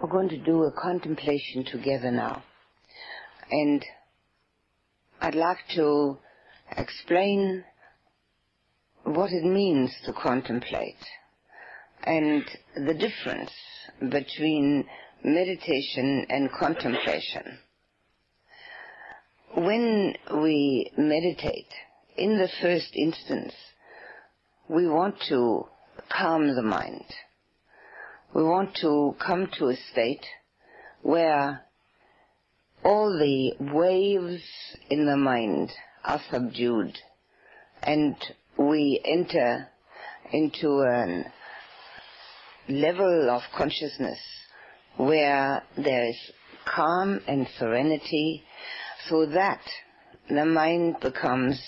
We're 0.00 0.08
going 0.08 0.30
to 0.30 0.38
do 0.38 0.62
a 0.62 0.72
contemplation 0.72 1.62
together 1.64 2.10
now. 2.10 2.42
And 3.50 3.84
I'd 5.20 5.34
like 5.34 5.58
to 5.74 6.16
explain 6.74 7.64
what 9.04 9.30
it 9.30 9.44
means 9.44 9.94
to 10.06 10.14
contemplate 10.14 10.96
and 12.02 12.44
the 12.74 12.94
difference 12.94 13.50
between 13.98 14.86
meditation 15.22 16.24
and 16.30 16.50
contemplation. 16.50 17.58
When 19.54 20.14
we 20.42 20.90
meditate, 20.96 21.68
in 22.16 22.38
the 22.38 22.48
first 22.62 22.94
instance, 22.94 23.52
we 24.66 24.88
want 24.88 25.16
to 25.28 25.66
calm 26.08 26.54
the 26.54 26.62
mind. 26.62 27.04
We 28.32 28.44
want 28.44 28.76
to 28.76 29.16
come 29.18 29.48
to 29.58 29.68
a 29.70 29.76
state 29.92 30.24
where 31.02 31.62
all 32.84 33.18
the 33.18 33.54
waves 33.74 34.42
in 34.88 35.06
the 35.06 35.16
mind 35.16 35.70
are 36.04 36.20
subdued 36.30 36.96
and 37.82 38.14
we 38.56 39.00
enter 39.04 39.68
into 40.32 40.68
a 40.68 41.24
level 42.68 43.30
of 43.30 43.42
consciousness 43.56 44.20
where 44.96 45.62
there 45.76 46.06
is 46.06 46.16
calm 46.64 47.20
and 47.26 47.48
serenity 47.58 48.44
so 49.08 49.26
that 49.26 49.60
the 50.28 50.44
mind 50.44 50.96
becomes 51.00 51.60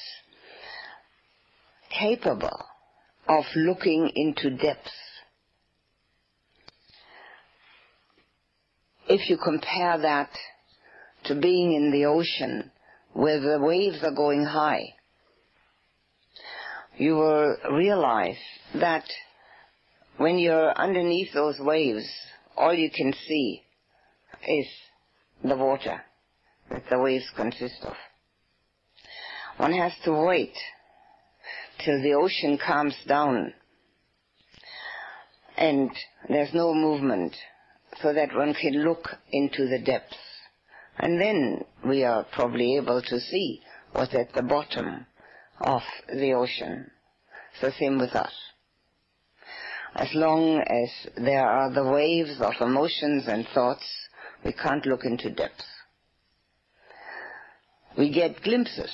capable 1.90 2.66
of 3.28 3.44
looking 3.56 4.10
into 4.14 4.50
depths. 4.50 4.92
If 9.14 9.28
you 9.28 9.36
compare 9.36 9.98
that 9.98 10.30
to 11.24 11.34
being 11.34 11.74
in 11.74 11.90
the 11.90 12.06
ocean 12.06 12.70
where 13.12 13.40
the 13.40 13.62
waves 13.62 14.02
are 14.02 14.14
going 14.14 14.46
high, 14.46 14.94
you 16.96 17.16
will 17.16 17.54
realize 17.72 18.38
that 18.74 19.04
when 20.16 20.38
you're 20.38 20.72
underneath 20.72 21.34
those 21.34 21.60
waves, 21.60 22.08
all 22.56 22.72
you 22.72 22.88
can 22.90 23.12
see 23.28 23.60
is 24.48 24.66
the 25.44 25.58
water 25.58 26.00
that 26.70 26.84
the 26.88 26.98
waves 26.98 27.30
consist 27.36 27.84
of. 27.84 27.96
One 29.58 29.74
has 29.74 29.92
to 30.06 30.24
wait 30.24 30.54
till 31.84 32.00
the 32.00 32.14
ocean 32.14 32.56
calms 32.56 32.96
down 33.06 33.52
and 35.58 35.90
there's 36.30 36.54
no 36.54 36.72
movement 36.72 37.36
so 38.00 38.12
that 38.12 38.34
one 38.34 38.54
can 38.54 38.84
look 38.84 39.08
into 39.30 39.68
the 39.68 39.78
depths. 39.78 40.16
And 40.98 41.20
then 41.20 41.64
we 41.86 42.04
are 42.04 42.24
probably 42.32 42.76
able 42.76 43.02
to 43.02 43.20
see 43.20 43.60
what's 43.92 44.14
at 44.14 44.32
the 44.32 44.42
bottom 44.42 45.06
of 45.60 45.82
the 46.08 46.32
ocean. 46.32 46.90
So 47.60 47.70
same 47.78 47.98
with 47.98 48.14
us. 48.14 48.32
As 49.94 50.08
long 50.14 50.60
as 50.60 51.12
there 51.16 51.46
are 51.46 51.70
the 51.70 51.84
waves 51.84 52.40
of 52.40 52.54
emotions 52.60 53.24
and 53.26 53.46
thoughts, 53.52 53.84
we 54.44 54.52
can't 54.52 54.86
look 54.86 55.04
into 55.04 55.30
depths. 55.30 55.66
We 57.96 58.10
get 58.10 58.42
glimpses, 58.42 58.92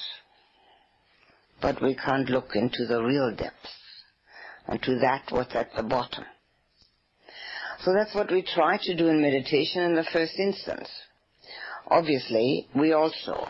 but 1.61 1.81
we 1.81 1.95
can't 1.95 2.29
look 2.29 2.57
into 2.57 2.85
the 2.87 3.01
real 3.01 3.35
depths 3.35 3.79
and 4.69 4.83
to 4.83 4.99
that 4.99 5.23
what's 5.31 5.55
at 5.55 5.75
the 5.75 5.83
bottom. 5.83 6.25
So 7.85 7.93
that's 7.93 8.15
what 8.15 8.31
we 8.31 8.43
try 8.43 8.79
to 8.83 8.97
do 8.97 9.09
in 9.09 9.23
meditation 9.23 9.83
in 9.83 9.95
the 9.95 10.07
first 10.13 10.39
instance. 10.39 10.89
Obviously, 11.87 12.69
we 12.75 12.93
also 12.93 13.49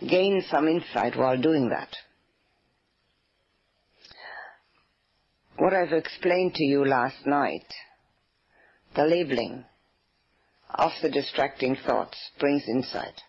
gain 0.00 0.44
some 0.50 0.68
insight 0.68 1.16
while 1.16 1.40
doing 1.40 1.70
that. 1.70 1.88
what 5.58 5.74
I've 5.74 5.92
explained 5.92 6.54
to 6.54 6.64
you 6.64 6.84
last 6.84 7.26
night, 7.26 7.66
the 8.94 9.04
labeling 9.04 9.64
of 10.70 10.92
the 11.02 11.10
distracting 11.10 11.76
thoughts 11.84 12.16
brings 12.38 12.62
insight. 12.68 13.20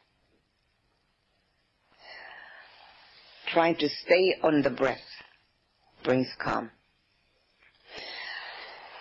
Trying 3.51 3.77
to 3.77 3.89
stay 3.89 4.35
on 4.43 4.61
the 4.61 4.69
breath 4.69 4.99
brings 6.03 6.27
calm. 6.39 6.69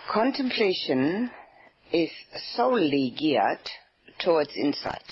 Contemplation 0.09 1.31
is 1.93 2.11
solely 2.57 3.15
geared 3.19 3.59
towards 4.19 4.57
insight. 4.57 5.05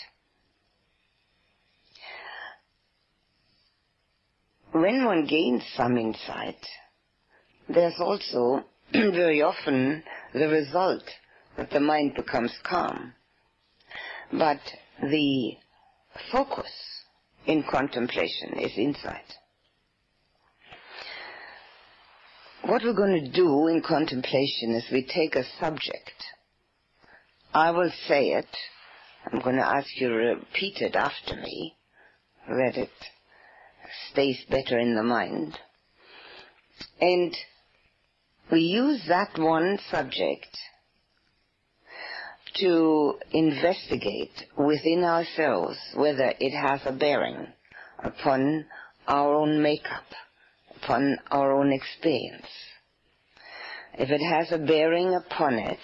When 4.73 5.05
one 5.05 5.27
gains 5.27 5.65
some 5.77 5.99
insight, 5.99 6.65
there's 7.69 8.01
also 8.01 8.65
very 8.93 9.43
often 9.43 10.03
the 10.33 10.49
result 10.49 11.05
that 11.59 11.71
the 11.71 11.81
mind 11.81 12.15
becomes 12.15 12.55
calm. 12.65 13.13
But 14.33 14.61
the 15.03 15.57
focus 16.33 16.73
in 17.47 17.65
contemplation 17.71 18.59
is 18.59 18.73
insight. 18.79 19.35
What 22.67 22.83
we're 22.83 22.95
going 22.95 23.25
to 23.25 23.31
do 23.31 23.69
in 23.69 23.81
contemplation 23.81 24.75
is 24.75 24.91
we 24.91 25.05
take 25.07 25.37
a 25.37 25.45
subject. 25.61 26.25
I 27.55 27.71
will 27.71 27.93
say 28.09 28.31
it. 28.31 28.49
I'm 29.25 29.41
going 29.41 29.55
to 29.55 29.65
ask 29.65 29.87
you 29.95 30.09
to 30.09 30.15
repeat 30.15 30.79
it 30.79 30.97
after 30.97 31.37
me, 31.37 31.77
that 32.49 32.77
it 32.77 32.91
stays 34.11 34.45
better 34.51 34.81
in 34.81 34.97
the 34.97 35.05
mind. 35.05 35.57
And 37.01 37.37
we 38.51 38.63
use 38.63 39.01
that 39.07 39.39
one 39.39 39.79
subject 39.89 40.49
to 42.57 43.15
investigate 43.31 44.43
within 44.59 45.05
ourselves 45.05 45.79
whether 45.95 46.33
it 46.41 46.51
has 46.51 46.81
a 46.85 46.93
bearing 46.93 47.47
upon 48.03 48.67
our 49.07 49.37
own 49.37 49.63
makeup, 49.63 50.07
upon 50.83 51.19
our 51.31 51.53
own 51.53 51.73
experience. 51.73 52.47
If 53.99 54.11
it 54.11 54.21
has 54.21 54.53
a 54.53 54.65
bearing 54.65 55.15
upon 55.15 55.55
it, 55.55 55.79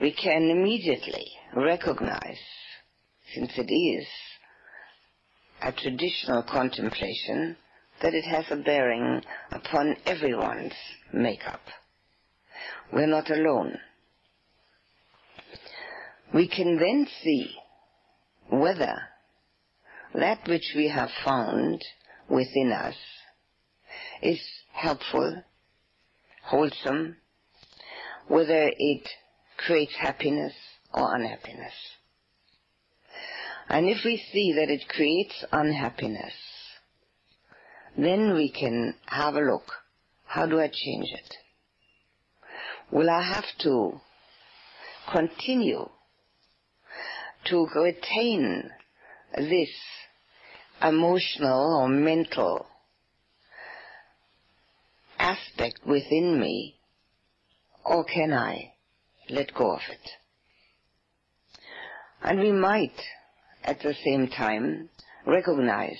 we 0.00 0.12
can 0.12 0.50
immediately 0.50 1.26
recognize, 1.54 2.38
since 3.34 3.52
it 3.56 3.72
is 3.72 4.06
a 5.62 5.72
traditional 5.72 6.42
contemplation, 6.42 7.56
that 8.02 8.14
it 8.14 8.24
has 8.24 8.46
a 8.50 8.56
bearing 8.56 9.22
upon 9.52 9.94
everyone's 10.06 10.72
makeup. 11.12 11.60
We're 12.92 13.06
not 13.06 13.30
alone. 13.30 13.78
We 16.32 16.48
can 16.48 16.78
then 16.78 17.06
see 17.22 17.54
whether 18.48 18.94
that 20.14 20.48
which 20.48 20.72
we 20.74 20.88
have 20.88 21.10
found 21.24 21.84
within 22.28 22.72
us 22.72 22.96
is 24.22 24.40
helpful, 24.72 25.42
wholesome, 26.44 27.16
whether 28.28 28.70
it 28.76 29.08
creates 29.56 29.94
happiness 29.96 30.54
or 30.92 31.14
unhappiness. 31.14 31.74
And 33.68 33.88
if 33.88 34.04
we 34.04 34.22
see 34.32 34.52
that 34.54 34.68
it 34.68 34.88
creates 34.88 35.44
unhappiness, 35.52 36.34
then 37.96 38.34
we 38.34 38.50
can 38.50 38.94
have 39.06 39.34
a 39.34 39.40
look. 39.40 39.72
How 40.26 40.46
do 40.46 40.60
I 40.60 40.68
change 40.68 41.08
it? 41.12 41.34
Will 42.90 43.08
I 43.08 43.22
have 43.22 43.44
to 43.60 44.00
continue 45.12 45.88
to 47.44 47.66
retain 47.74 48.70
this 49.36 49.70
emotional 50.82 51.80
or 51.82 51.88
mental 51.88 52.66
aspect 55.20 55.80
within 55.86 56.40
me, 56.40 56.76
or 57.84 58.04
can 58.04 58.32
I 58.32 58.72
let 59.28 59.54
go 59.54 59.72
of 59.72 59.80
it? 59.90 60.10
And 62.22 62.40
we 62.40 62.52
might, 62.52 62.98
at 63.62 63.80
the 63.80 63.94
same 64.04 64.28
time, 64.28 64.88
recognize 65.26 65.98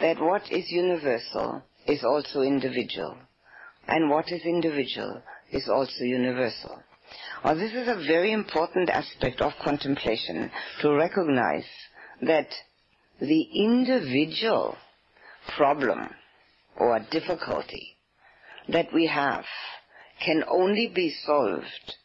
that 0.00 0.20
what 0.20 0.50
is 0.50 0.70
universal 0.70 1.62
is 1.86 2.02
also 2.02 2.40
individual, 2.40 3.16
and 3.86 4.08
what 4.08 4.32
is 4.32 4.42
individual 4.44 5.22
is 5.52 5.68
also 5.68 6.04
universal. 6.04 6.82
Now, 7.44 7.54
this 7.54 7.72
is 7.72 7.88
a 7.88 8.06
very 8.06 8.32
important 8.32 8.88
aspect 8.88 9.42
of 9.42 9.52
contemplation 9.62 10.50
to 10.80 10.94
recognize 10.94 11.66
that 12.22 12.48
the 13.20 13.42
individual 13.54 14.76
problem 15.56 16.08
or 16.76 16.98
difficulty 17.10 17.91
that 18.68 18.92
we 18.92 19.06
have 19.06 19.44
can 20.24 20.44
only 20.48 20.90
be 20.94 21.14
solved 21.24 21.96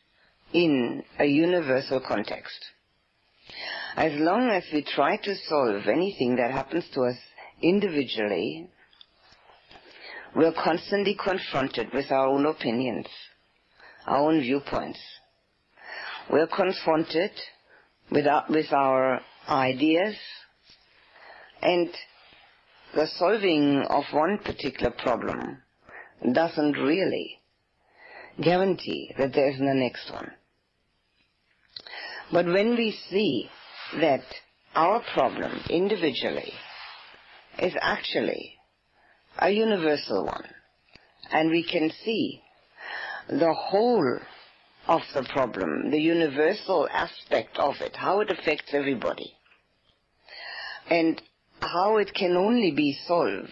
in 0.53 1.03
a 1.19 1.25
universal 1.25 1.99
context. 1.99 2.57
As 3.95 4.13
long 4.15 4.49
as 4.49 4.63
we 4.71 4.83
try 4.83 5.17
to 5.17 5.35
solve 5.47 5.87
anything 5.87 6.35
that 6.37 6.51
happens 6.51 6.85
to 6.93 7.01
us 7.01 7.17
individually, 7.61 8.69
we're 10.35 10.53
constantly 10.53 11.15
confronted 11.15 11.93
with 11.93 12.11
our 12.11 12.27
own 12.27 12.45
opinions, 12.45 13.07
our 14.05 14.17
own 14.17 14.41
viewpoints. 14.41 14.99
We're 16.29 16.47
confronted 16.47 17.31
with 18.11 18.27
our, 18.27 18.45
with 18.49 18.71
our 18.71 19.21
ideas 19.49 20.15
and 21.61 21.89
the 22.93 23.07
solving 23.07 23.83
of 23.89 24.03
one 24.11 24.39
particular 24.39 24.91
problem 24.91 25.57
doesn't 26.33 26.73
really 26.73 27.39
guarantee 28.41 29.13
that 29.17 29.33
there 29.33 29.49
isn't 29.49 29.65
the 29.65 29.73
next 29.73 30.11
one. 30.11 30.31
But 32.31 32.45
when 32.45 32.75
we 32.75 32.97
see 33.09 33.49
that 33.99 34.23
our 34.75 35.01
problem 35.13 35.61
individually 35.69 36.53
is 37.59 37.73
actually 37.81 38.55
a 39.39 39.49
universal 39.49 40.25
one, 40.25 40.45
and 41.31 41.49
we 41.49 41.63
can 41.63 41.91
see 42.03 42.41
the 43.29 43.53
whole 43.53 44.19
of 44.87 45.01
the 45.13 45.23
problem, 45.23 45.91
the 45.91 45.99
universal 45.99 46.87
aspect 46.91 47.57
of 47.57 47.75
it, 47.81 47.95
how 47.95 48.21
it 48.21 48.29
affects 48.31 48.73
everybody, 48.73 49.33
and 50.89 51.21
how 51.59 51.97
it 51.97 52.13
can 52.13 52.37
only 52.37 52.71
be 52.71 52.97
solved 53.07 53.51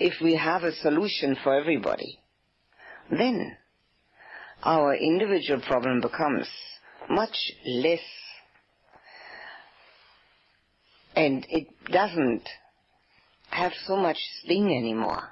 if 0.00 0.20
we 0.22 0.36
have 0.36 0.62
a 0.62 0.74
solution 0.76 1.36
for 1.42 1.54
everybody, 1.54 2.20
then 3.10 3.56
our 4.62 4.94
individual 4.94 5.60
problem 5.60 6.00
becomes 6.00 6.46
much 7.10 7.52
less 7.66 8.00
and 11.16 11.44
it 11.50 11.66
doesn't 11.90 12.48
have 13.50 13.72
so 13.86 13.96
much 13.96 14.18
sting 14.42 14.66
anymore. 14.66 15.22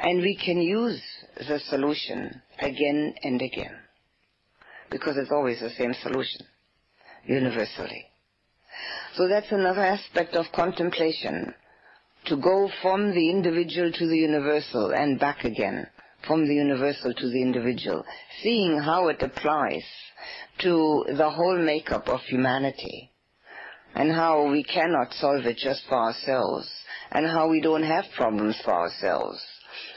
And 0.00 0.22
we 0.22 0.36
can 0.36 0.58
use 0.60 1.02
the 1.36 1.60
solution 1.68 2.40
again 2.60 3.14
and 3.22 3.42
again 3.42 3.76
because 4.90 5.16
it's 5.18 5.30
always 5.30 5.60
the 5.60 5.70
same 5.70 5.94
solution 6.02 6.46
universally. 7.26 8.06
So 9.16 9.28
that's 9.28 9.52
another 9.52 9.82
aspect 9.82 10.34
of 10.34 10.46
contemplation 10.54 11.54
to 12.26 12.36
go 12.36 12.70
from 12.80 13.12
the 13.12 13.30
individual 13.30 13.92
to 13.92 14.06
the 14.06 14.16
universal 14.16 14.92
and 14.92 15.20
back 15.20 15.44
again 15.44 15.86
from 16.26 16.46
the 16.48 16.54
universal 16.54 17.12
to 17.12 17.28
the 17.28 17.42
individual, 17.42 18.02
seeing 18.42 18.78
how 18.78 19.08
it 19.08 19.22
applies 19.22 19.84
to 20.58 21.04
the 21.16 21.30
whole 21.30 21.58
makeup 21.58 22.08
of 22.08 22.20
humanity 22.22 23.10
and 23.94 24.10
how 24.10 24.50
we 24.50 24.64
cannot 24.64 25.12
solve 25.12 25.44
it 25.44 25.58
just 25.58 25.82
for 25.86 25.96
ourselves 25.96 26.70
and 27.10 27.26
how 27.26 27.48
we 27.48 27.60
don't 27.60 27.82
have 27.82 28.04
problems 28.16 28.58
for 28.64 28.72
ourselves, 28.72 29.38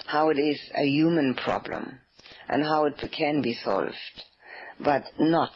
how 0.06 0.30
it 0.30 0.38
is 0.38 0.60
a 0.76 0.86
human 0.86 1.34
problem 1.34 2.00
and 2.50 2.64
how 2.64 2.86
it 2.86 3.02
can 3.18 3.42
be 3.42 3.54
solved, 3.64 3.96
but 4.80 5.04
not 5.18 5.52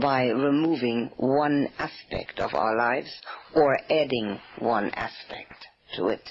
by 0.00 0.24
removing 0.28 1.10
one 1.18 1.68
aspect 1.78 2.40
of 2.40 2.54
our 2.54 2.76
lives 2.76 3.12
or 3.54 3.78
adding 3.90 4.40
one 4.58 4.90
aspect 4.90 5.66
to 5.96 6.08
it. 6.08 6.28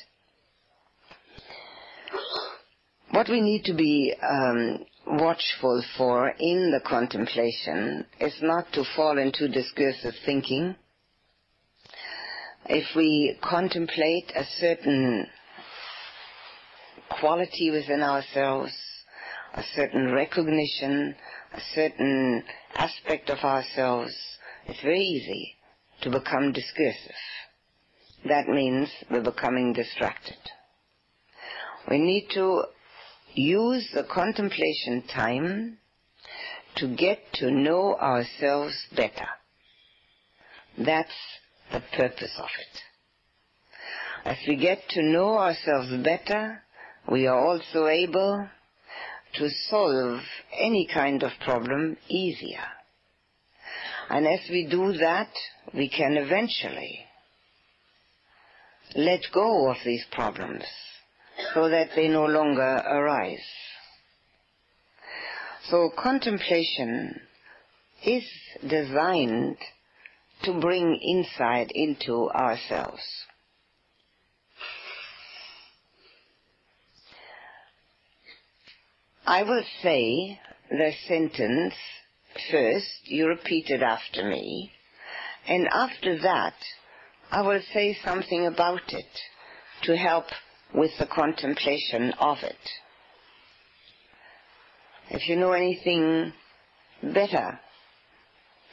What 3.12 3.30
we 3.30 3.42
need 3.42 3.66
to 3.66 3.74
be 3.74 4.14
um, 4.22 4.86
watchful 5.06 5.84
for 5.98 6.30
in 6.30 6.72
the 6.72 6.82
contemplation 6.88 8.06
is 8.20 8.34
not 8.42 8.72
to 8.74 8.84
fall 8.96 9.18
into 9.18 9.48
discursive 9.48 10.16
thinking. 10.26 10.76
If 12.66 12.96
we 12.96 13.38
contemplate 13.42 14.32
a 14.36 14.44
certain 14.58 15.28
quality 17.20 17.70
within 17.70 18.02
ourselves, 18.02 18.74
a 19.54 19.64
certain 19.76 20.12
recognition, 20.12 21.16
a 21.54 21.62
certain 21.76 22.44
aspect 22.76 23.30
of 23.30 23.40
ourselves, 23.40 24.16
it's 24.66 24.82
very 24.82 25.04
easy 25.04 25.56
to 26.02 26.10
become 26.10 26.52
discursive. 26.52 27.16
That 28.26 28.48
means 28.48 28.90
we're 29.12 29.24
becoming 29.24 29.74
distracted. 29.74 30.38
We 31.90 32.00
need 32.00 32.30
to 32.34 32.64
use 33.34 33.90
the 33.94 34.04
contemplation 34.04 35.04
time 35.14 35.78
to 36.78 36.96
get 36.96 37.20
to 37.36 37.52
know 37.52 37.96
ourselves 37.96 38.76
better. 38.96 39.28
That's 40.78 41.12
the 41.72 41.82
purpose 41.96 42.34
of 42.38 42.50
it. 42.60 42.80
As 44.26 44.38
we 44.48 44.56
get 44.56 44.80
to 44.92 45.04
know 45.04 45.38
ourselves 45.38 45.92
better, 46.04 46.64
we 47.12 47.28
are 47.28 47.38
also 47.38 47.88
able 47.88 48.48
to 49.36 49.50
solve 49.70 50.22
any 50.58 50.88
kind 50.92 51.24
of 51.24 51.32
problem 51.44 51.98
easier. 52.08 52.64
And 54.10 54.26
as 54.28 54.40
we 54.50 54.68
do 54.70 54.94
that, 54.94 55.30
we 55.74 55.90
can 55.90 56.14
eventually 56.14 57.06
let 58.96 59.22
go 59.34 59.70
of 59.70 59.78
these 59.86 60.06
problems 60.12 60.64
so 61.54 61.70
that 61.70 61.90
they 61.96 62.08
no 62.08 62.26
longer 62.26 62.62
arise. 62.62 63.46
So 65.70 65.92
contemplation 65.98 67.22
is 68.06 68.24
designed 68.68 69.58
to 70.44 70.60
bring 70.60 71.00
insight 71.02 71.72
into 71.74 72.30
ourselves. 72.30 73.02
I 79.26 79.44
will 79.44 79.64
say 79.82 80.40
the 80.70 80.92
sentence 81.08 81.76
first, 82.52 83.06
you 83.06 83.28
repeat 83.28 83.70
it 83.70 83.82
after 83.82 84.28
me, 84.28 84.72
and 85.48 85.68
after 85.72 86.20
that 86.20 86.56
I 87.32 87.42
will 87.42 87.62
say 87.74 87.98
something 88.04 88.46
about 88.46 88.94
it 88.94 89.20
to 89.84 89.98
help 89.98 90.26
with 90.74 90.92
the 91.00 91.08
contemplation 91.08 92.14
of 92.20 92.38
it. 92.44 92.56
If 95.10 95.28
you 95.28 95.36
know 95.36 95.52
anything 95.52 96.34
better 97.02 97.60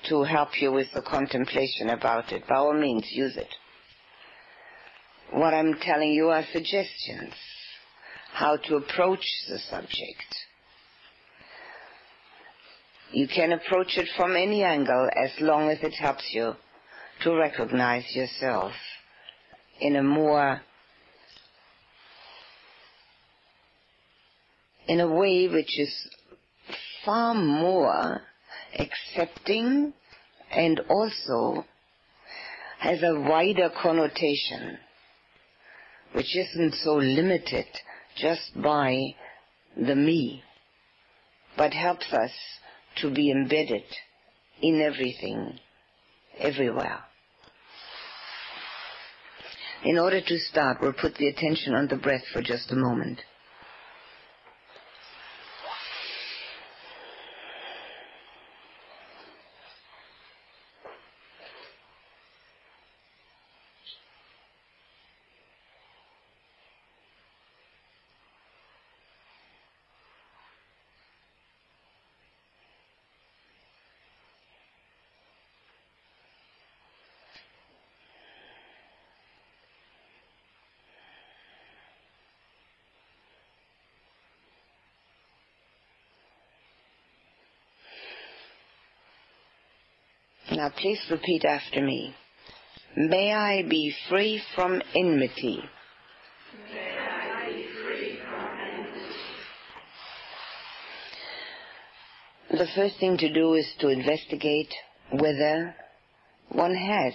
to 0.09 0.23
help 0.23 0.61
you 0.61 0.73
with 0.73 0.87
the 0.95 1.03
contemplation 1.03 1.91
about 1.91 2.33
it, 2.33 2.47
by 2.49 2.57
all 2.57 2.73
means 2.73 3.07
use 3.11 3.37
it. 3.37 3.55
What 5.33 5.55
I'm 5.55 5.75
telling 5.81 6.13
you 6.13 6.29
are 6.29 6.45
suggestions 6.53 7.35
how 8.33 8.57
to 8.57 8.77
approach 8.77 9.25
the 9.49 9.59
subject. 9.59 10.37
You 13.13 13.27
can 13.27 13.53
approach 13.53 13.97
it 13.97 14.09
from 14.17 14.37
any 14.37 14.63
angle 14.63 15.09
as 15.17 15.31
long 15.41 15.69
as 15.69 15.79
it 15.83 15.95
helps 15.95 16.25
you 16.33 16.55
to 17.23 17.35
recognize 17.35 18.05
yourself 18.15 18.73
in 19.81 19.97
a 19.97 20.03
more 20.03 20.61
in 24.87 25.01
a 25.01 25.09
way 25.09 25.47
which 25.47 25.79
is 25.79 26.09
far 27.05 27.35
more 27.35 28.23
accepting 28.79 29.93
and 30.51 30.81
also 30.89 31.65
has 32.79 33.03
a 33.03 33.21
wider 33.21 33.71
connotation, 33.83 34.79
which 36.13 36.35
isn't 36.37 36.75
so 36.75 36.95
limited 36.95 37.67
just 38.17 38.51
by 38.61 39.15
the 39.77 39.95
me, 39.95 40.43
but 41.57 41.73
helps 41.73 42.13
us 42.13 42.33
to 42.97 43.13
be 43.15 43.31
embedded 43.31 43.85
in 44.63 44.81
everything, 44.81 45.59
everywhere. 46.39 47.05
In 49.85 49.99
order 49.99 50.21
to 50.21 50.39
start, 50.39 50.79
we'll 50.83 50.93
put 50.93 51.15
the 51.15 51.29
attention 51.29 51.75
on 51.75 51.89
the 51.89 51.97
breath 51.97 52.25
for 52.33 52.43
just 52.43 52.71
a 52.71 52.77
moment. 52.77 53.21
Please 90.77 91.01
repeat 91.11 91.45
after 91.45 91.83
me. 91.83 92.15
May 92.97 93.33
I 93.33 93.63
be 93.63 93.95
free 94.09 94.43
from 94.55 94.83
enmity. 94.95 95.63
The 102.51 102.67
first 102.75 102.99
thing 102.99 103.17
to 103.19 103.33
do 103.33 103.55
is 103.55 103.67
to 103.79 103.89
investigate 103.89 104.73
whether 105.13 105.75
one 106.49 106.75
has 106.75 107.15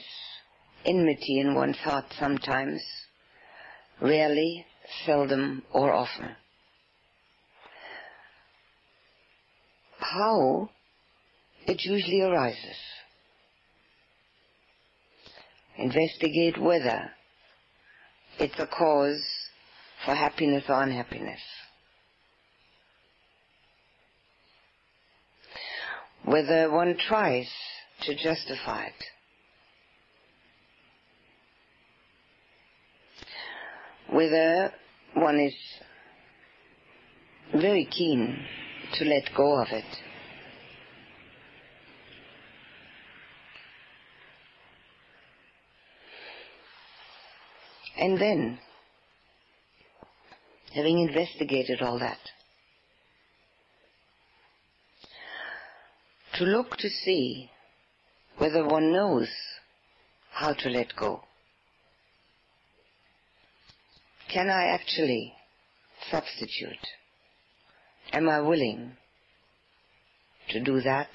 enmity 0.85 1.39
in 1.39 1.55
one's 1.55 1.77
heart 1.77 2.05
sometimes, 2.17 2.81
rarely, 4.01 4.65
seldom, 5.05 5.63
or 5.73 5.93
often. 5.93 6.35
How 9.99 10.69
it 11.67 11.83
usually 11.83 12.21
arises. 12.21 12.77
Investigate 15.77 16.59
whether 16.61 17.11
it's 18.39 18.59
a 18.59 18.67
cause 18.67 19.21
for 20.05 20.15
happiness 20.15 20.63
or 20.69 20.81
unhappiness. 20.81 21.39
Whether 26.23 26.71
one 26.71 26.97
tries 26.97 27.47
to 28.03 28.15
justify 28.15 28.85
it. 28.85 29.03
Whether 34.11 34.71
one 35.13 35.39
is 35.39 35.53
very 37.53 37.85
keen 37.85 38.45
to 38.97 39.05
let 39.05 39.23
go 39.35 39.61
of 39.61 39.67
it. 39.71 39.85
And 47.97 48.19
then, 48.19 48.59
having 50.73 50.99
investigated 50.99 51.81
all 51.81 51.97
that, 51.99 52.19
to 56.37 56.43
look 56.43 56.75
to 56.77 56.89
see 56.89 57.49
whether 58.37 58.67
one 58.67 58.91
knows 58.91 59.29
how 60.31 60.53
to 60.53 60.69
let 60.69 60.95
go. 60.97 61.21
Can 64.27 64.49
I 64.49 64.65
actually 64.65 65.33
substitute? 66.11 66.85
Am 68.11 68.27
I 68.27 68.41
willing 68.41 68.97
to 70.49 70.59
do 70.59 70.81
that? 70.81 71.07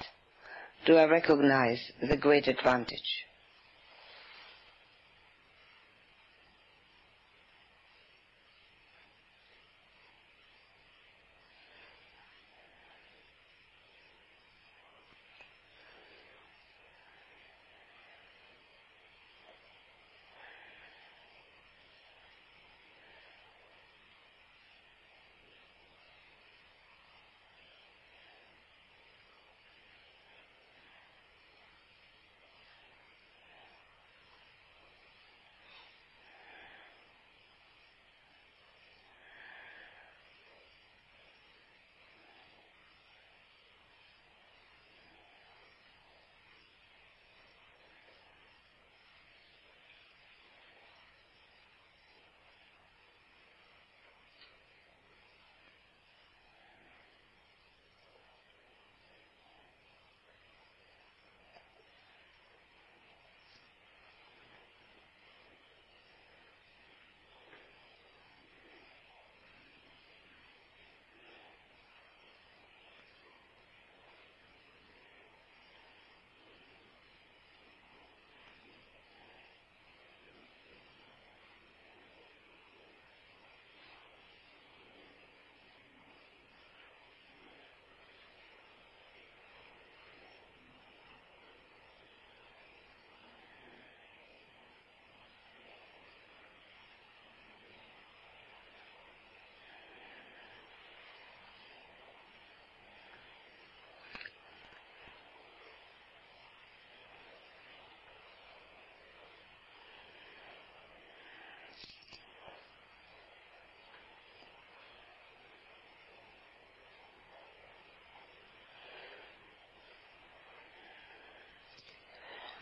Do 0.85 0.97
I 0.97 1.05
recognize 1.05 1.79
the 2.01 2.17
great 2.17 2.47
advantage? 2.47 3.25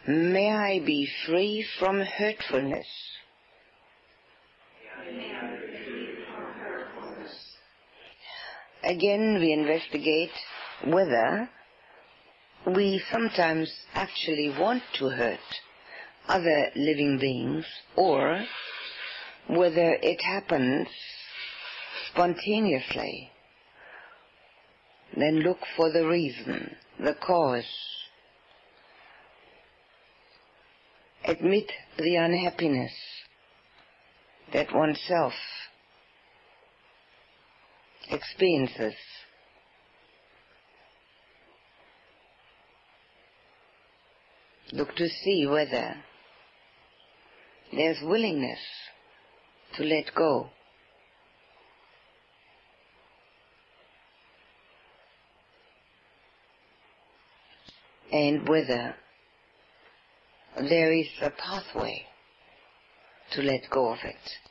May 0.10 0.51
I 0.51 0.80
be 0.80 1.08
free 1.28 1.63
from 1.78 2.01
hurtfulness. 2.01 2.88
Again, 8.84 9.38
we 9.39 9.54
investigate 9.54 10.32
whether 10.84 11.48
we 12.66 13.04
sometimes 13.12 13.72
actually 13.94 14.50
want 14.50 14.82
to 14.96 15.10
hurt 15.10 15.62
other 16.28 16.72
living 16.75 17.20
beings 17.20 17.68
or 17.96 18.46
whether 19.46 19.94
it 20.01 20.24
happens 20.24 20.88
spontaneously. 22.12 23.30
Then 25.16 25.42
look 25.42 25.60
for 25.78 25.92
the 25.92 26.08
reason, 26.08 26.78
the 27.00 27.13
cause. 27.13 27.99
Admit 31.30 31.72
the 32.00 32.16
unhappiness 32.16 32.92
that 34.52 34.74
oneself 34.74 35.34
experiences. 38.10 38.96
Look 44.72 44.96
to 44.96 45.08
see 45.08 45.46
whether 45.46 45.98
there's 47.74 48.02
willingness 48.02 48.60
to 49.78 49.84
let 49.84 50.06
go. 50.16 50.50
And 58.12 58.50
whether 58.50 58.96
there 60.58 60.94
is 60.94 61.08
a 61.22 61.29
pathway 61.29 62.06
to 63.32 63.41
let 63.41 63.70
go 63.70 63.89
of 63.94 64.00
it. 64.03 64.49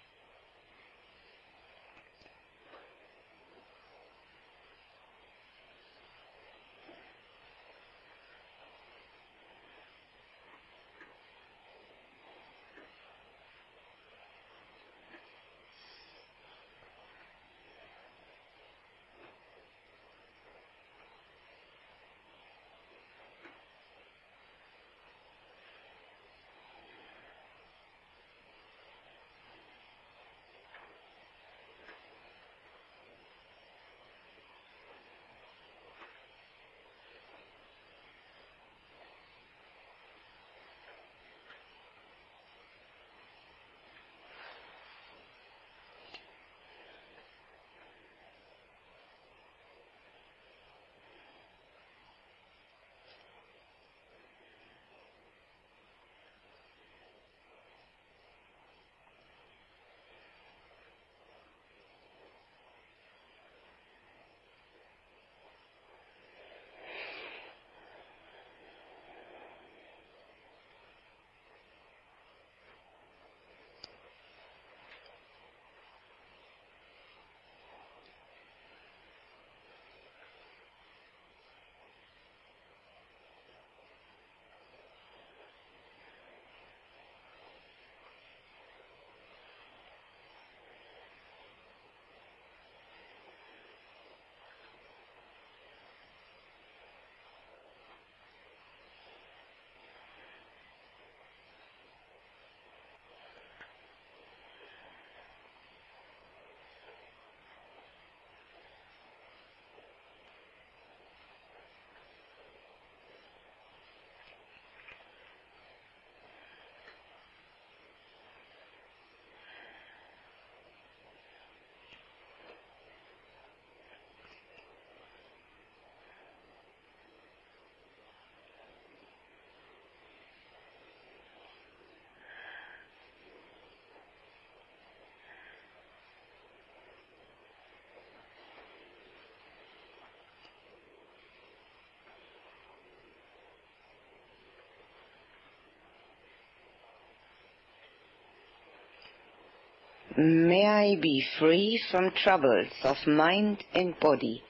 May 150.17 150.67
I 150.67 150.97
be 151.01 151.25
free 151.39 151.81
from 151.91 152.11
troubles 152.25 152.73
of 152.83 152.97
mind 153.07 153.63
and 153.75 153.95
body. 154.01 154.43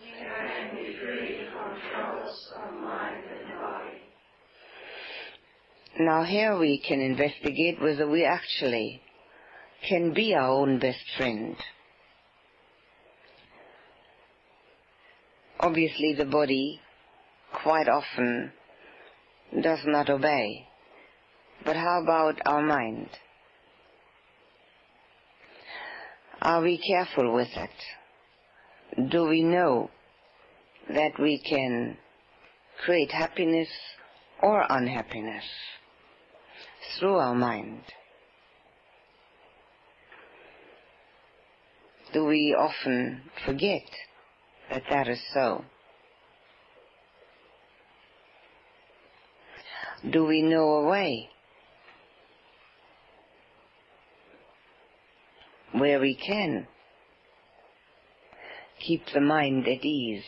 May 0.00 0.26
I 0.26 0.70
be 0.74 0.96
free 1.02 1.38
from 1.52 1.80
troubles 1.90 2.52
of 2.56 2.74
mind 2.80 3.24
and 3.24 3.60
body. 3.60 3.98
Now 5.98 6.22
here 6.22 6.56
we 6.56 6.78
can 6.78 7.00
investigate 7.00 7.82
whether 7.82 8.08
we 8.08 8.24
actually 8.24 9.02
can 9.88 10.14
be 10.14 10.34
our 10.34 10.48
own 10.48 10.78
best 10.78 11.04
friend. 11.16 11.56
Obviously 15.58 16.14
the 16.16 16.24
body 16.24 16.80
quite 17.52 17.88
often 17.88 18.52
does 19.60 19.80
not 19.86 20.08
obey. 20.08 20.68
But 21.64 21.74
how 21.74 22.00
about 22.00 22.40
our 22.46 22.62
mind? 22.62 23.08
Are 26.40 26.62
we 26.62 26.78
careful 26.78 27.34
with 27.34 27.48
it? 27.56 29.08
Do 29.10 29.26
we 29.26 29.42
know 29.42 29.90
that 30.88 31.18
we 31.18 31.38
can 31.38 31.98
create 32.84 33.10
happiness 33.10 33.68
or 34.40 34.64
unhappiness 34.68 35.44
through 36.98 37.16
our 37.16 37.34
mind? 37.34 37.82
Do 42.12 42.24
we 42.24 42.54
often 42.56 43.22
forget 43.44 43.82
that 44.70 44.84
that 44.90 45.08
is 45.08 45.20
so? 45.34 45.64
Do 50.08 50.24
we 50.24 50.42
know 50.42 50.68
a 50.74 50.88
way 50.88 51.30
where 55.72 56.00
we 56.00 56.14
can 56.14 56.66
keep 58.80 59.02
the 59.12 59.20
mind 59.20 59.66
at 59.66 59.84
ease, 59.84 60.24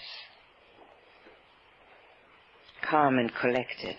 calm 2.82 3.18
and 3.18 3.32
collected? 3.34 3.96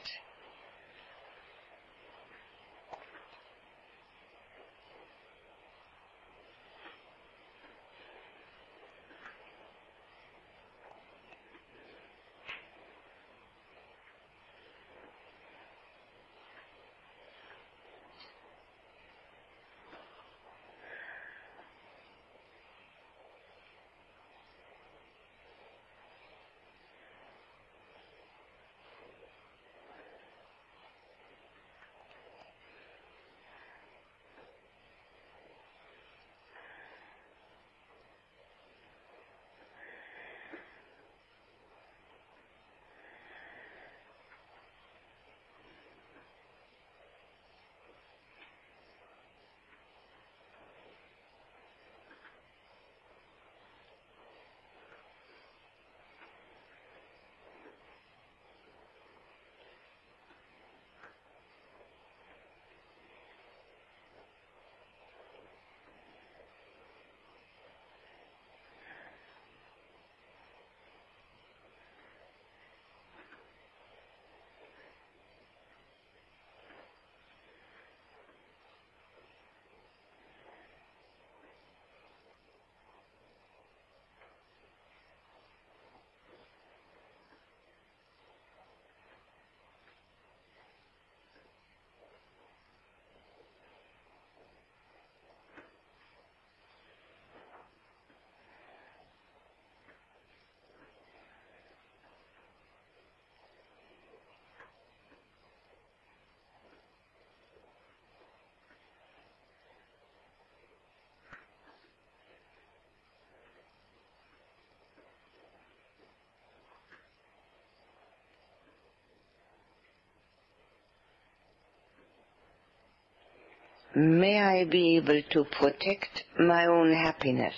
May 123.94 124.40
I 124.40 124.64
be 124.64 124.96
able 124.96 125.22
to 125.32 125.44
protect 125.44 126.24
my 126.40 126.66
own 126.66 126.94
happiness. 126.94 127.56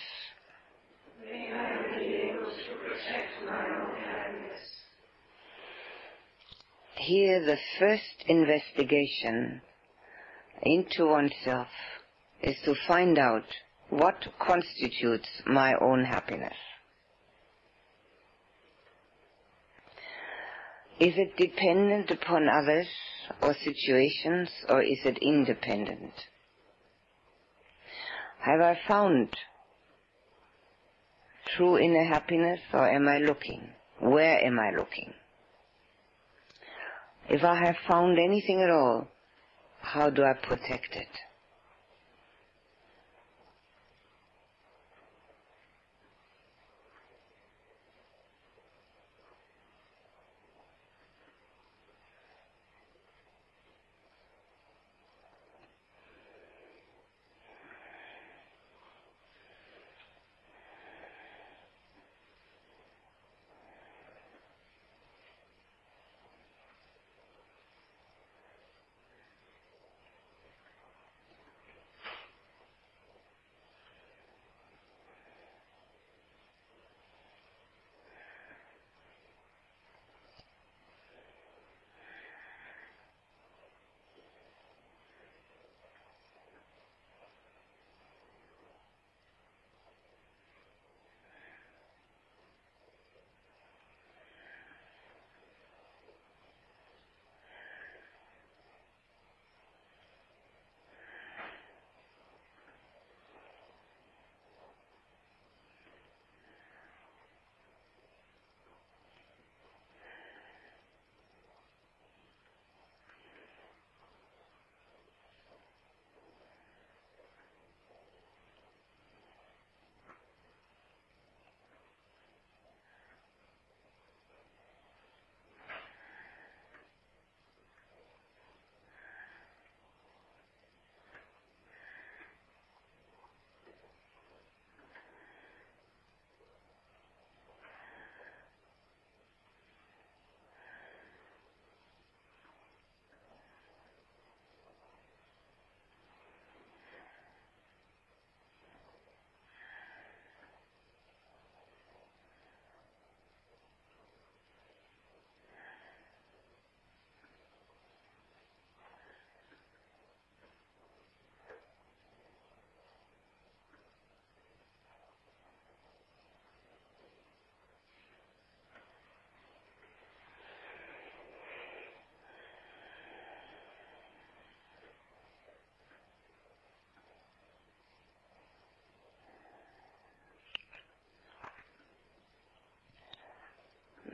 Here 6.96 7.46
the 7.46 7.58
first 7.78 8.24
investigation 8.28 9.62
into 10.64 11.06
oneself 11.06 11.68
is 12.42 12.56
to 12.66 12.74
find 12.88 13.20
out 13.20 13.44
what 13.90 14.26
constitutes 14.40 15.30
my 15.46 15.76
own 15.82 16.04
happiness. 16.04 16.56
Is 21.00 21.14
it 21.18 21.36
dependent 21.38 22.12
upon 22.12 22.48
others 22.48 22.88
or 23.42 23.56
situations 23.64 24.50
or 24.70 24.82
is 24.84 25.00
it 25.06 25.18
independent? 25.22 26.14
Have 28.40 28.62
I 28.62 28.78
found 28.88 29.30
true 31.56 31.78
inner 31.78 32.04
happiness 32.04 32.60
or 32.74 32.88
am 32.90 33.08
I 33.08 33.18
looking? 33.18 33.70
Where 34.00 34.44
am 34.44 34.60
I 34.60 34.72
looking? 34.78 35.14
If 37.30 37.44
I 37.44 37.56
have 37.66 37.76
found 37.88 38.20
anything 38.20 38.62
at 38.62 38.70
all, 38.70 39.08
how 39.82 40.10
do 40.10 40.24
I 40.24 40.34
protect 40.34 40.96
it? 40.96 41.08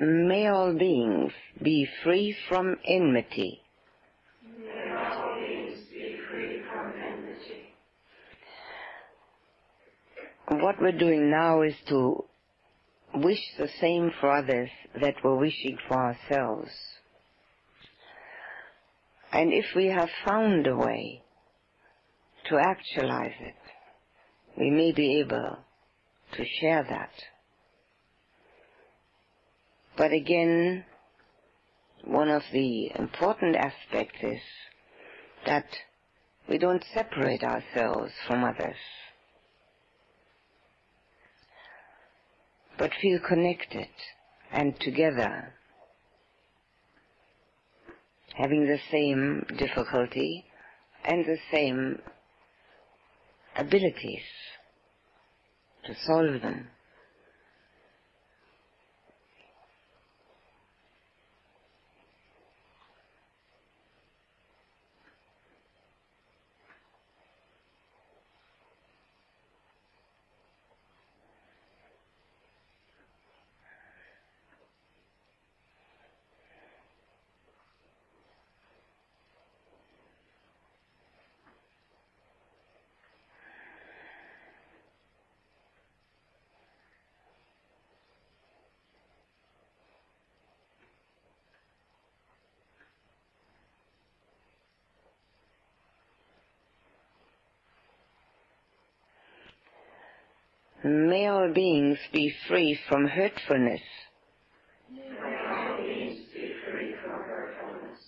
May 0.01 0.47
all 0.47 0.73
beings 0.73 1.33
be 1.61 1.85
free 2.03 2.33
from 2.47 2.77
enmity. 2.85 3.59
What 10.47 10.81
we're 10.81 10.97
doing 10.97 11.29
now 11.29 11.63
is 11.63 11.75
to 11.89 12.23
wish 13.13 13.41
the 13.57 13.67
same 13.81 14.11
for 14.21 14.31
others 14.31 14.69
that 15.01 15.15
we're 15.21 15.35
wishing 15.35 15.77
for 15.87 15.97
ourselves. 15.97 16.71
And 19.33 19.51
if 19.51 19.65
we 19.75 19.87
have 19.87 20.09
found 20.25 20.65
a 20.65 20.77
way 20.77 21.23
to 22.45 22.57
actualize 22.57 23.35
it, 23.41 23.55
we 24.57 24.69
may 24.69 24.93
be 24.93 25.19
able 25.19 25.57
to 26.33 26.45
share 26.61 26.83
that. 26.89 27.11
But 29.99 30.13
again, 30.13 30.85
one 32.05 32.29
of 32.29 32.43
the 32.53 32.89
important 32.97 33.57
aspects 33.57 34.15
is 34.23 34.39
that 35.45 35.65
we 36.47 36.57
don't 36.57 36.85
separate 36.93 37.43
ourselves 37.43 38.13
from 38.25 38.45
others, 38.45 38.77
but 42.77 42.91
feel 43.01 43.19
connected 43.19 43.89
and 44.53 44.79
together, 44.79 45.53
having 48.35 48.67
the 48.67 48.79
same 48.89 49.45
difficulty 49.57 50.45
and 51.03 51.25
the 51.25 51.39
same 51.51 52.01
abilities 53.57 54.23
to 55.83 55.93
solve 56.05 56.41
them. 56.41 56.69
May 100.81 101.27
all 101.27 101.51
beings 101.51 101.97
be 102.13 102.33
free 102.47 102.79
from 102.87 103.05
hurtfulness. 103.05 103.81
Beings 104.89 106.19
be 106.33 106.53
free 106.71 106.95
from 107.03 107.21
hurtfulness. 107.21 107.99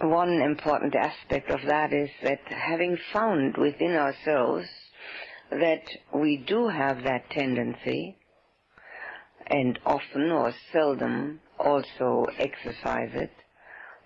One 0.00 0.40
important 0.40 0.94
aspect 0.94 1.50
of 1.50 1.60
that 1.66 1.92
is 1.92 2.08
that 2.22 2.40
having 2.46 2.96
found 3.12 3.58
within 3.58 3.92
ourselves 3.92 4.66
that 5.50 5.84
we 6.14 6.38
do 6.38 6.68
have 6.68 7.02
that 7.02 7.28
tendency, 7.28 8.16
and 9.46 9.78
often 9.84 10.30
or 10.30 10.54
seldom 10.72 11.40
also 11.58 12.24
exercise 12.38 13.10
it, 13.12 13.32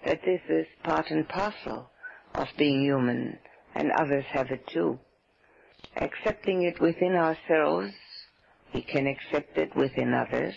that 0.04 0.22
this 0.24 0.40
is 0.48 0.66
part 0.82 1.12
and 1.12 1.28
parcel 1.28 1.90
of 2.34 2.48
being 2.56 2.82
human, 2.82 3.38
and 3.76 3.92
others 3.92 4.24
have 4.32 4.50
it 4.50 4.66
too 4.66 4.98
accepting 5.98 6.62
it 6.62 6.80
within 6.80 7.14
ourselves, 7.14 7.92
we 8.72 8.82
can 8.82 9.06
accept 9.06 9.56
it 9.58 9.74
within 9.74 10.14
others. 10.14 10.54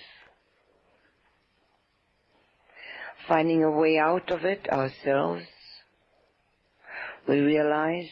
Finding 3.28 3.64
a 3.64 3.72
way 3.72 3.98
out 3.98 4.32
of 4.32 4.44
it 4.46 4.68
ourselves, 4.70 5.46
we 7.28 7.40
realize 7.40 8.10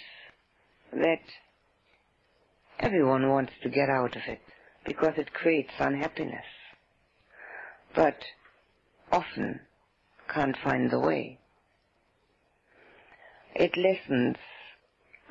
that 0.94 1.22
everyone 2.80 3.30
wants 3.30 3.54
to 3.64 3.70
get 3.70 3.90
out 3.90 4.16
of 4.16 4.22
it 4.28 4.42
because 4.86 5.14
it 5.18 5.34
creates 5.34 5.72
unhappiness, 5.80 6.46
but 7.94 8.18
often 9.12 9.60
can't 10.34 10.56
find 10.64 10.90
the 10.92 11.00
way. 11.00 11.40
It 13.56 13.76
lessens 13.76 14.38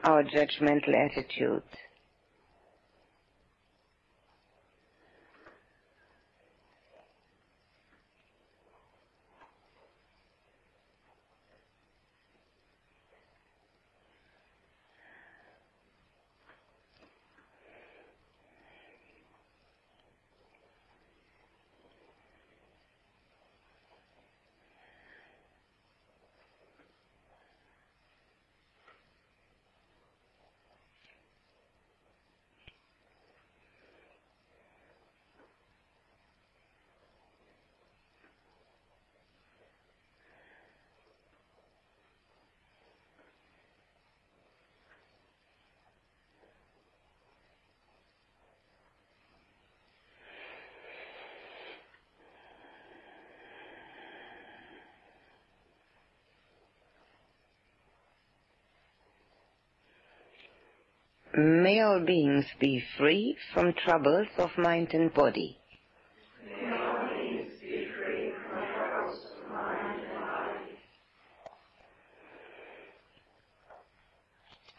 our 0.05 0.23
judgmental 0.23 0.95
attitude. 0.95 1.63
May 61.41 61.81
all 61.83 62.01
beings 62.01 62.47
be 62.59 62.83
free 62.97 63.37
from 63.55 63.73
troubles 63.73 64.27
of 64.39 64.51
mind 64.59 64.89
and 64.93 65.15
body. 65.15 65.57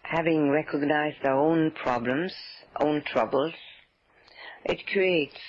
Having 0.01 0.49
recognized 0.49 1.23
our 1.23 1.39
own 1.39 1.71
problems, 1.71 2.33
own 2.81 3.03
troubles, 3.05 3.53
it 4.65 4.85
creates 4.87 5.39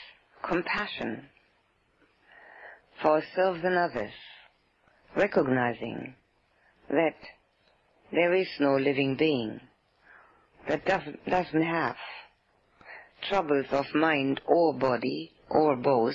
compassion 0.49 1.27
for 3.03 3.17
ourselves 3.21 3.65
and 3.65 3.75
others, 3.75 4.13
recognizing 5.17 6.15
that 6.89 7.17
there 8.13 8.33
is 8.33 8.49
no 8.61 8.77
living 8.77 9.17
being 9.17 9.61
that 10.69 10.85
doesn't, 10.85 11.25
doesn't 11.27 11.63
have 11.63 11.97
troubles 13.29 13.67
of 13.71 13.87
mind 13.95 14.41
or 14.47 14.75
body 14.75 15.33
or 15.51 15.77
both 15.77 16.15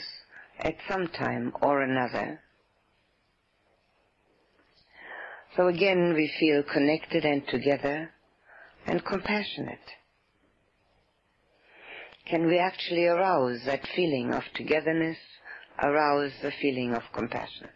at 0.60 0.76
some 0.90 1.08
time 1.08 1.54
or 1.62 1.82
another. 1.82 2.40
So 5.56 5.68
again 5.68 6.14
we 6.14 6.32
feel 6.40 6.64
connected 6.64 7.26
and 7.26 7.48
together 7.48 8.12
and 8.86 9.04
compassionate. 9.06 9.80
Can 12.26 12.48
we 12.48 12.58
actually 12.58 13.06
arouse 13.06 13.62
that 13.66 13.88
feeling 13.96 14.34
of 14.34 14.44
togetherness, 14.56 15.18
arouse 15.82 16.32
the 16.42 16.52
feeling 16.60 16.94
of 16.94 17.04
compassion? 17.14 17.70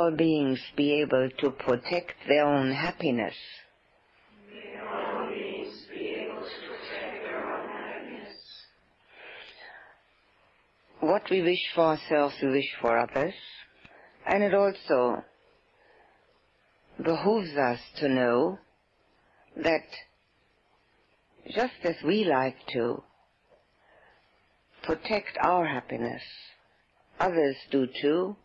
All 0.00 0.10
beings 0.10 0.58
be 0.76 1.02
able 1.02 1.28
to 1.38 1.50
protect 1.50 2.14
their 2.26 2.46
own 2.46 2.72
happiness. 2.72 3.34
Beings 5.28 5.74
be 5.92 6.16
able 6.24 6.40
to 6.40 6.58
protect 6.68 7.24
their 7.24 7.52
own 7.52 7.68
happiness. 7.68 8.36
What 11.00 11.30
we 11.30 11.42
wish 11.42 11.64
for 11.74 11.82
ourselves, 11.82 12.34
we 12.42 12.48
wish 12.48 12.70
for 12.80 12.98
others. 12.98 13.34
And 14.26 14.42
it 14.42 14.54
also 14.54 15.22
behooves 16.96 17.54
us 17.56 17.80
to 17.98 18.08
know 18.08 18.58
that 19.56 19.84
just 21.54 21.74
as 21.84 21.96
we 22.06 22.24
like 22.24 22.56
to 22.72 23.02
protect 24.82 25.36
our 25.42 25.66
happiness, 25.66 26.22
others 27.18 27.56
do 27.70 27.86
too, 28.00 28.36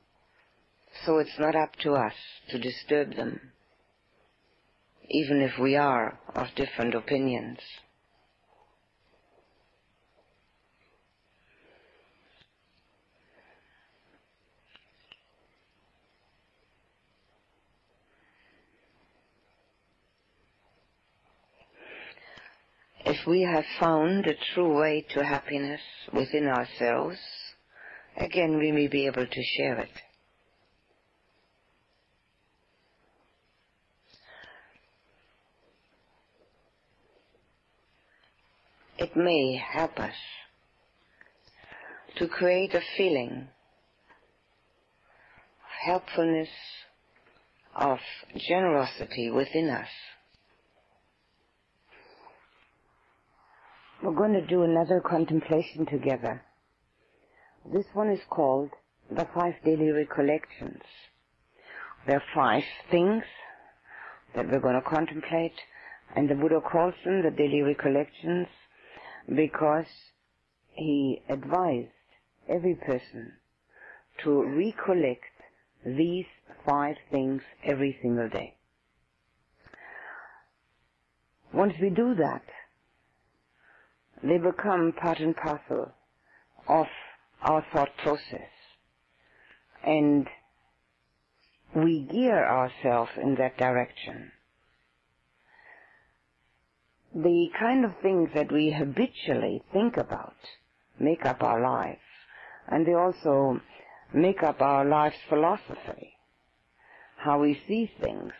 so 1.03 1.17
it's 1.17 1.39
not 1.39 1.55
up 1.55 1.75
to 1.77 1.93
us 1.93 2.13
to 2.49 2.59
disturb 2.59 3.15
them, 3.15 3.39
even 5.09 5.41
if 5.41 5.59
we 5.59 5.75
are 5.75 6.19
of 6.33 6.47
different 6.55 6.95
opinions. 6.95 7.59
If 23.07 23.27
we 23.27 23.41
have 23.43 23.65
found 23.79 24.25
a 24.25 24.33
true 24.53 24.79
way 24.79 25.05
to 25.13 25.23
happiness 25.23 25.81
within 26.11 26.47
ourselves, 26.47 27.19
again 28.17 28.57
we 28.57 28.71
may 28.71 28.87
be 28.87 29.05
able 29.05 29.27
to 29.27 29.43
share 29.57 29.77
it. 29.79 29.91
It 38.97 39.15
may 39.15 39.61
help 39.73 39.99
us 39.99 40.15
to 42.17 42.27
create 42.29 42.73
a 42.73 42.81
feeling 42.97 43.49
of 45.59 45.69
helpfulness, 45.85 46.49
of 47.75 47.99
generosity 48.47 49.29
within 49.31 49.69
us. 49.69 49.89
We're 54.01 54.15
going 54.15 54.33
to 54.33 54.47
do 54.47 54.63
another 54.63 55.01
contemplation 55.05 55.85
together. 55.85 56.41
This 57.73 57.85
one 57.93 58.09
is 58.09 58.21
called 58.29 58.69
the 59.09 59.27
Five 59.35 59.55
Daily 59.65 59.89
Recollections. 59.91 60.81
There 62.07 62.17
are 62.17 62.23
five 62.33 62.63
things 62.91 63.23
that 64.35 64.47
we're 64.49 64.61
going 64.61 64.81
to 64.81 64.89
contemplate, 64.89 65.59
and 66.15 66.29
the 66.29 66.35
Buddha 66.35 66.61
calls 66.61 66.93
them 67.03 67.23
the 67.23 67.31
Daily 67.31 67.61
Recollections 67.61 68.47
because 69.33 69.85
he 70.73 71.21
advised 71.29 71.89
every 72.49 72.75
person 72.75 73.33
to 74.23 74.43
recollect 74.43 75.23
these 75.85 76.25
five 76.65 76.95
things 77.11 77.41
every 77.63 77.97
single 78.01 78.29
day. 78.29 78.55
Once 81.53 81.73
we 81.81 81.89
do 81.89 82.15
that, 82.15 82.43
they 84.23 84.37
become 84.37 84.93
part 84.99 85.19
and 85.19 85.35
parcel 85.35 85.91
of 86.67 86.87
our 87.41 87.63
thought 87.71 87.95
process. 87.97 88.49
And 89.85 90.27
we 91.75 92.07
gear 92.11 92.45
ourselves 92.45 93.11
in 93.21 93.35
that 93.35 93.57
direction. 93.57 94.31
The 97.15 97.47
kind 97.57 97.85
of 97.85 97.93
things 98.01 98.29
that 98.35 98.51
we 98.51 98.71
habitually 98.77 99.63
think 99.71 99.95
about 99.95 100.35
make 100.99 101.25
up 101.25 101.41
our 101.41 101.61
lives, 101.61 102.01
and 102.67 102.85
they 102.85 102.93
also 102.93 103.61
make 104.13 104.43
up 104.43 104.61
our 104.61 104.83
life's 104.83 105.21
philosophy. 105.29 106.17
How 107.15 107.39
we 107.39 107.61
see 107.69 107.89
things, 108.01 108.33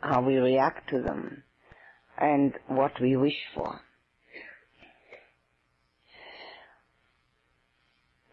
how 0.00 0.22
we 0.22 0.36
react 0.36 0.88
to 0.88 1.02
them, 1.02 1.42
and 2.16 2.54
what 2.66 2.98
we 2.98 3.14
wish 3.14 3.38
for. 3.54 3.82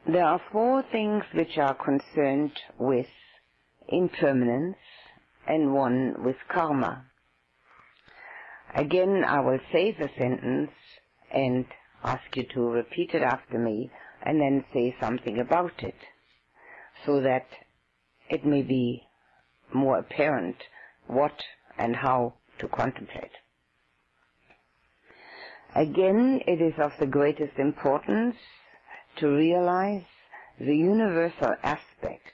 There 0.07 0.23
are 0.23 0.41
four 0.53 0.83
things 0.89 1.25
which 1.33 1.57
are 1.57 1.75
concerned 1.75 2.57
with 2.79 3.07
impermanence 3.89 4.77
and 5.45 5.73
one 5.73 6.23
with 6.23 6.37
karma. 6.47 7.08
Again, 8.75 9.23
I 9.23 9.39
will 9.39 9.59
say 9.71 9.91
the 9.91 10.09
sentence 10.17 10.71
and 11.31 11.65
ask 12.03 12.35
you 12.35 12.43
to 12.53 12.69
repeat 12.69 13.13
it 13.13 13.21
after 13.23 13.57
me 13.57 13.91
and 14.21 14.39
then 14.39 14.65
say 14.73 14.95
something 14.99 15.39
about 15.39 15.83
it 15.83 15.95
so 17.05 17.21
that 17.21 17.47
it 18.29 18.45
may 18.45 18.61
be 18.61 19.07
more 19.73 19.97
apparent 19.97 20.57
what 21.07 21.43
and 21.77 21.95
how 21.95 22.33
to 22.59 22.67
contemplate. 22.67 23.31
Again, 25.75 26.41
it 26.47 26.61
is 26.61 26.73
of 26.79 26.93
the 26.99 27.05
greatest 27.07 27.57
importance 27.57 28.35
to 29.17 29.27
realize 29.27 30.03
the 30.59 30.75
universal 30.75 31.55
aspect 31.63 32.33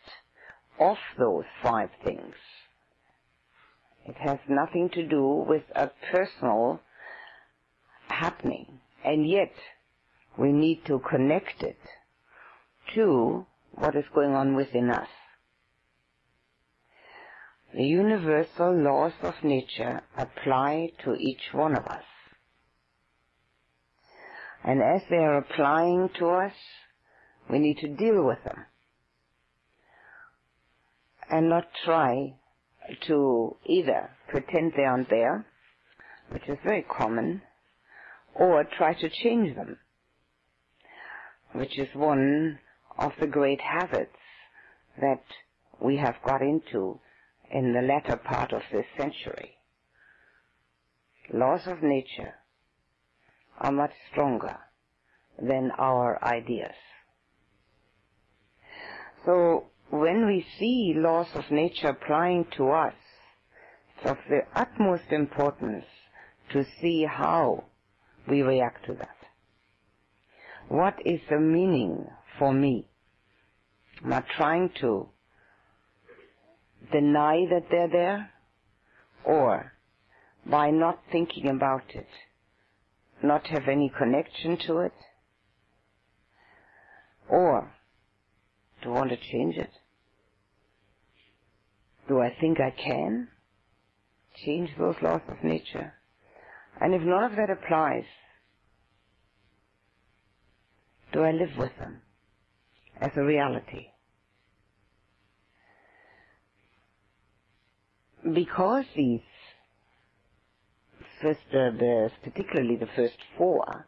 of 0.79 0.97
those 1.17 1.45
five 1.61 1.89
things. 2.03 2.35
It 4.05 4.15
has 4.17 4.39
nothing 4.47 4.89
to 4.89 5.07
do 5.07 5.45
with 5.47 5.63
a 5.75 5.89
personal 6.11 6.79
happening, 8.07 8.79
and 9.03 9.27
yet 9.27 9.53
we 10.37 10.51
need 10.51 10.85
to 10.85 10.99
connect 10.99 11.63
it 11.63 11.79
to 12.93 13.45
what 13.71 13.95
is 13.95 14.05
going 14.13 14.33
on 14.33 14.55
within 14.55 14.91
us. 14.91 15.07
The 17.73 17.83
universal 17.83 18.73
laws 18.73 19.13
of 19.21 19.43
nature 19.43 20.01
apply 20.15 20.91
to 21.03 21.15
each 21.15 21.51
one 21.51 21.75
of 21.75 21.85
us. 21.85 22.03
And 24.63 24.81
as 24.81 25.01
they 25.09 25.17
are 25.17 25.37
applying 25.37 26.09
to 26.19 26.27
us, 26.29 26.53
we 27.49 27.59
need 27.59 27.77
to 27.79 27.87
deal 27.87 28.23
with 28.23 28.43
them. 28.43 28.65
And 31.29 31.49
not 31.49 31.65
try 31.83 32.35
to 33.07 33.55
either 33.65 34.09
pretend 34.27 34.73
they 34.75 34.83
aren't 34.83 35.09
there, 35.09 35.45
which 36.29 36.47
is 36.47 36.57
very 36.63 36.83
common, 36.83 37.41
or 38.33 38.63
try 38.63 38.93
to 38.93 39.09
change 39.09 39.55
them, 39.55 39.77
which 41.53 41.77
is 41.79 41.87
one 41.95 42.59
of 42.97 43.11
the 43.19 43.27
great 43.27 43.61
habits 43.61 44.17
that 44.99 45.23
we 45.79 45.97
have 45.97 46.15
got 46.25 46.41
into 46.41 46.99
in 47.51 47.73
the 47.73 47.81
latter 47.81 48.17
part 48.17 48.51
of 48.53 48.61
this 48.71 48.85
century. 48.97 49.55
Laws 51.33 51.67
of 51.67 51.81
nature 51.81 52.35
are 53.59 53.71
much 53.71 53.93
stronger 54.11 54.57
than 55.41 55.71
our 55.77 56.23
ideas. 56.23 56.75
So 59.25 59.65
when 59.99 60.25
we 60.27 60.45
see 60.59 60.93
laws 60.95 61.27
of 61.35 61.51
nature 61.51 61.89
applying 61.89 62.45
to 62.57 62.69
us, 62.71 62.93
it's 63.97 64.09
of 64.09 64.17
the 64.29 64.41
utmost 64.53 65.11
importance 65.11 65.85
to 66.51 66.65
see 66.81 67.05
how 67.05 67.65
we 68.27 68.41
react 68.41 68.85
to 68.85 68.93
that. 68.93 69.15
What 70.67 70.95
is 71.05 71.19
the 71.29 71.39
meaning 71.39 72.07
for 72.39 72.53
me? 72.53 72.87
Am 74.03 74.13
I 74.13 74.23
trying 74.35 74.69
to 74.81 75.09
deny 76.91 77.45
that 77.49 77.67
they're 77.69 77.89
there? 77.89 78.31
Or 79.23 79.73
by 80.45 80.69
not 80.71 80.99
thinking 81.11 81.47
about 81.47 81.83
it, 81.95 82.07
not 83.23 83.47
have 83.47 83.67
any 83.67 83.91
connection 83.95 84.57
to 84.67 84.79
it? 84.79 84.93
Or 87.29 87.71
do 88.83 88.89
I 88.89 88.93
want 88.93 89.09
to 89.09 89.17
change 89.17 89.57
it? 89.57 89.71
Do 92.07 92.19
I 92.21 92.35
think 92.39 92.59
I 92.59 92.71
can 92.71 93.29
change 94.45 94.69
those 94.77 94.95
laws 95.01 95.21
of 95.27 95.43
nature? 95.43 95.93
And 96.79 96.93
if 96.93 97.01
none 97.01 97.23
of 97.23 97.35
that 97.37 97.49
applies, 97.49 98.03
do 101.13 101.21
I 101.21 101.31
live 101.31 101.57
with 101.57 101.71
them 101.79 102.01
as 102.99 103.11
a 103.15 103.23
reality? 103.23 103.87
Because 108.23 108.85
these 108.95 109.21
first, 111.21 111.39
uh, 111.51 111.71
the, 111.77 112.11
particularly 112.23 112.75
the 112.75 112.89
first 112.95 113.17
four, 113.37 113.87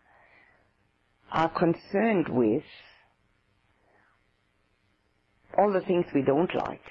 are 1.31 1.49
concerned 1.49 2.27
with 2.29 2.63
all 5.57 5.73
the 5.73 5.81
things 5.81 6.05
we 6.13 6.21
don't 6.21 6.53
like 6.55 6.81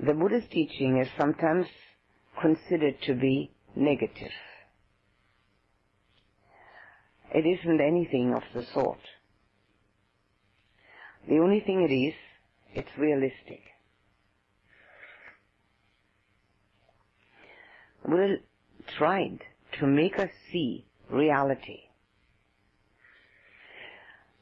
the 0.00 0.14
Buddha's 0.14 0.48
teaching 0.50 0.98
is 0.98 1.08
sometimes 1.18 1.66
considered 2.40 2.96
to 3.02 3.14
be 3.14 3.50
negative. 3.76 4.32
It 7.34 7.46
isn't 7.46 7.80
anything 7.80 8.34
of 8.34 8.42
the 8.54 8.64
sort. 8.74 8.98
The 11.28 11.38
only 11.38 11.60
thing 11.60 11.82
it 11.82 11.92
is, 11.92 12.14
it's 12.74 12.98
realistic. 12.98 13.62
Buddha 18.04 18.36
tried 18.98 19.38
to 19.78 19.86
make 19.86 20.18
us 20.18 20.30
see 20.50 20.86
reality. 21.08 21.80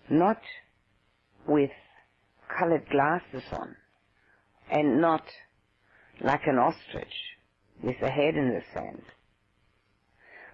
Not 0.09 0.41
with 1.47 1.71
colored 2.59 2.89
glasses 2.91 3.45
on, 3.53 3.77
and 4.71 5.01
not 5.01 5.25
like 6.21 6.47
an 6.47 6.59
ostrich 6.59 7.37
with 7.83 7.97
a 8.03 8.11
head 8.11 8.37
in 8.37 8.51
the 8.51 8.63
sand, 8.73 9.03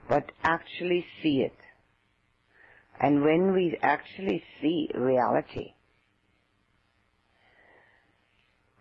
but 0.09 0.33
actually 0.43 1.05
see 1.23 1.41
it. 1.41 1.57
And 3.01 3.23
when 3.23 3.53
we 3.53 3.77
actually 3.83 4.43
see 4.61 4.89
reality, 4.95 5.75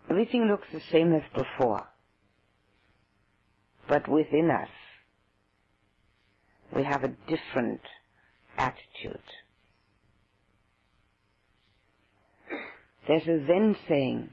everything 0.08 0.46
looks 0.46 0.68
the 0.72 0.80
same 0.80 1.12
as 1.12 1.22
before. 1.34 1.86
But 3.88 4.08
within 4.08 4.50
us, 4.50 4.70
we 6.74 6.82
have 6.84 7.04
a 7.04 7.14
different 7.28 7.82
attitude. 8.56 9.20
There's 13.06 13.28
a 13.28 13.46
Zen 13.46 13.76
saying, 13.86 14.30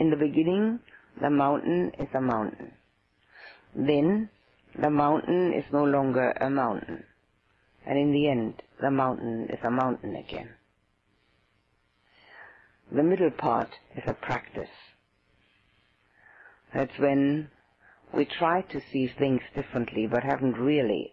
in 0.00 0.08
the 0.08 0.16
beginning, 0.16 0.80
the 1.20 1.28
mountain 1.28 1.92
is 1.98 2.08
a 2.14 2.20
mountain. 2.22 2.72
Then, 3.76 4.30
the 4.74 4.88
mountain 4.88 5.52
is 5.52 5.64
no 5.70 5.84
longer 5.84 6.30
a 6.40 6.48
mountain. 6.48 7.04
And 7.86 7.98
in 7.98 8.10
the 8.10 8.28
end, 8.28 8.62
the 8.80 8.90
mountain 8.90 9.48
is 9.50 9.58
a 9.62 9.70
mountain 9.70 10.16
again. 10.16 10.48
The 12.90 13.02
middle 13.02 13.30
part 13.30 13.68
is 13.94 14.02
a 14.06 14.14
practice. 14.14 14.70
That's 16.72 16.98
when 16.98 17.50
we 18.14 18.24
try 18.24 18.62
to 18.62 18.80
see 18.90 19.06
things 19.06 19.42
differently 19.54 20.06
but 20.06 20.24
haven't 20.24 20.56
really 20.56 21.12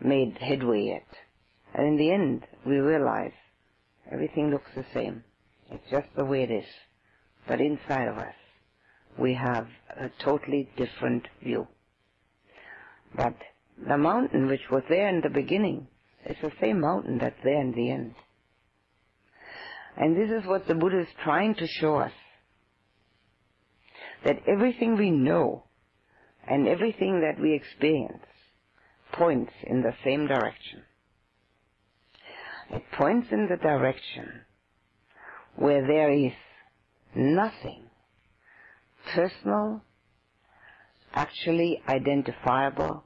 made 0.00 0.38
headway 0.38 0.84
yet. 0.84 1.08
And 1.74 1.86
in 1.86 1.96
the 1.96 2.12
end, 2.12 2.46
we 2.64 2.76
realize 2.76 3.32
everything 4.10 4.50
looks 4.50 4.70
the 4.76 4.86
same. 4.94 5.24
It's 5.68 5.90
just 5.90 6.08
the 6.14 6.24
way 6.24 6.44
it 6.44 6.50
is. 6.52 6.87
But 7.48 7.62
inside 7.62 8.08
of 8.08 8.18
us, 8.18 8.34
we 9.18 9.34
have 9.34 9.66
a 9.98 10.10
totally 10.22 10.68
different 10.76 11.26
view. 11.42 11.66
But 13.16 13.34
the 13.88 13.96
mountain 13.96 14.46
which 14.46 14.70
was 14.70 14.82
there 14.88 15.08
in 15.08 15.22
the 15.22 15.30
beginning 15.30 15.88
is 16.26 16.36
the 16.42 16.52
same 16.60 16.80
mountain 16.80 17.18
that's 17.18 17.42
there 17.42 17.60
in 17.60 17.72
the 17.72 17.90
end. 17.90 18.14
And 19.96 20.14
this 20.14 20.30
is 20.30 20.46
what 20.46 20.68
the 20.68 20.74
Buddha 20.74 21.00
is 21.00 21.08
trying 21.24 21.54
to 21.56 21.66
show 21.66 21.96
us. 21.96 22.12
That 24.24 24.42
everything 24.46 24.96
we 24.96 25.10
know 25.10 25.64
and 26.46 26.68
everything 26.68 27.20
that 27.20 27.40
we 27.40 27.54
experience 27.54 28.24
points 29.12 29.52
in 29.64 29.80
the 29.80 29.94
same 30.04 30.26
direction. 30.26 30.82
It 32.70 32.82
points 32.92 33.28
in 33.32 33.48
the 33.48 33.56
direction 33.56 34.42
where 35.56 35.86
there 35.86 36.12
is 36.12 36.32
nothing 37.18 37.82
personal, 39.12 39.82
actually 41.12 41.82
identifiable, 41.88 43.02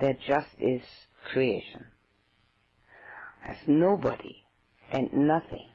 there 0.00 0.16
just 0.26 0.48
is 0.58 0.82
creation. 1.32 1.86
There's 3.44 3.58
nobody 3.66 4.44
and 4.92 5.12
nothing 5.12 5.68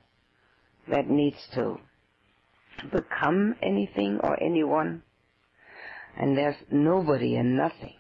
that 0.88 1.10
needs 1.10 1.38
to 1.56 1.78
become 2.92 3.56
anything 3.62 4.20
or 4.24 4.42
anyone, 4.42 5.04
and 6.18 6.38
there's 6.38 6.56
nobody 6.72 7.36
and 7.36 7.58
nothing 7.58 7.96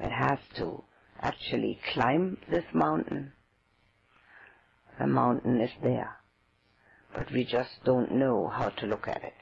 that 0.00 0.10
has 0.10 0.38
to 0.56 0.82
actually 1.20 1.78
climb 1.92 2.38
this 2.50 2.64
mountain. 2.72 3.32
The 4.98 5.06
mountain 5.06 5.60
is 5.60 5.70
there 5.82 6.16
but 7.14 7.30
we 7.32 7.44
just 7.44 7.70
don't 7.84 8.12
know 8.12 8.48
how 8.48 8.68
to 8.70 8.86
look 8.86 9.06
at 9.08 9.22
it. 9.22 9.34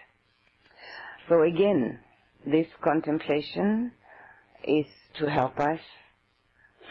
So 1.28 1.42
again, 1.42 2.00
this 2.46 2.66
contemplation 2.82 3.92
is 4.64 4.86
to 5.18 5.30
help 5.30 5.58
us 5.58 5.80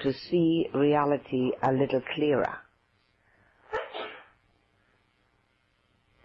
to 0.03 0.13
see 0.13 0.67
reality 0.73 1.51
a 1.61 1.71
little 1.71 2.01
clearer. 2.15 2.57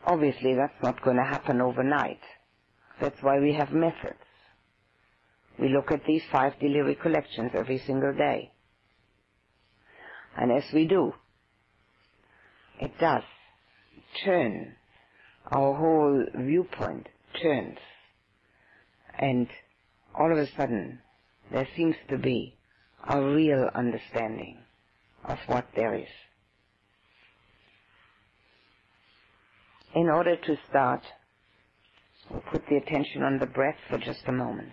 Obviously, 0.04 0.54
that's 0.54 0.82
not 0.82 1.02
going 1.02 1.16
to 1.16 1.24
happen 1.24 1.60
overnight. 1.60 2.20
That's 3.00 3.20
why 3.22 3.40
we 3.40 3.52
have 3.54 3.72
methods. 3.72 4.20
We 5.58 5.68
look 5.68 5.90
at 5.90 6.04
these 6.06 6.22
five 6.30 6.58
daily 6.60 6.80
recollections 6.80 7.50
every 7.54 7.78
single 7.78 8.14
day. 8.14 8.52
And 10.36 10.52
as 10.52 10.64
we 10.72 10.86
do, 10.86 11.12
it 12.80 12.92
does 12.98 13.22
turn, 14.24 14.74
our 15.52 15.74
whole 15.74 16.24
viewpoint 16.34 17.08
turns. 17.42 17.78
And 19.18 19.48
all 20.14 20.32
of 20.32 20.38
a 20.38 20.46
sudden, 20.56 21.00
there 21.50 21.68
seems 21.76 21.96
to 22.08 22.18
be 22.18 22.54
a 23.08 23.20
real 23.22 23.70
understanding 23.74 24.58
of 25.24 25.38
what 25.46 25.66
there 25.74 25.94
is. 25.94 26.08
In 29.94 30.08
order 30.08 30.36
to 30.36 30.56
start, 30.68 31.02
we'll 32.30 32.42
put 32.52 32.66
the 32.68 32.76
attention 32.76 33.22
on 33.22 33.38
the 33.38 33.46
breath 33.46 33.78
for 33.88 33.98
just 33.98 34.26
a 34.26 34.32
moment. 34.32 34.72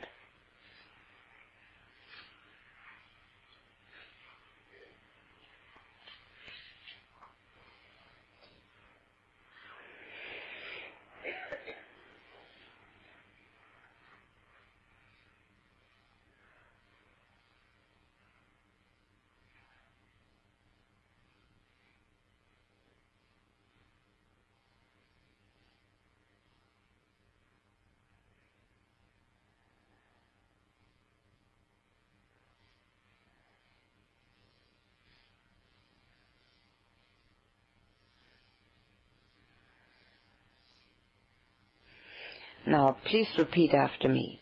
Now, 42.73 42.97
please 43.05 43.27
repeat 43.37 43.71
after 43.75 44.09
me. 44.09 44.41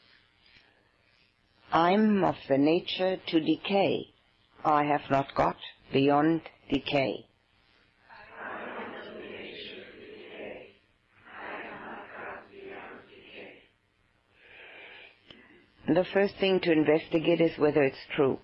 I'm 1.74 2.24
of 2.24 2.36
the 2.48 2.58
nature 2.58 3.18
to 3.28 3.40
decay. 3.42 4.06
I 4.64 4.86
have 4.86 5.02
not 5.12 5.36
got 5.36 5.58
beyond 5.92 6.40
decay. 6.72 7.26
The 15.90 16.06
first 16.14 16.36
thing 16.40 16.62
to 16.62 16.72
investigate 16.72 17.42
is 17.42 17.60
whether 17.60 17.84
it's 17.84 18.08
true. 18.16 18.40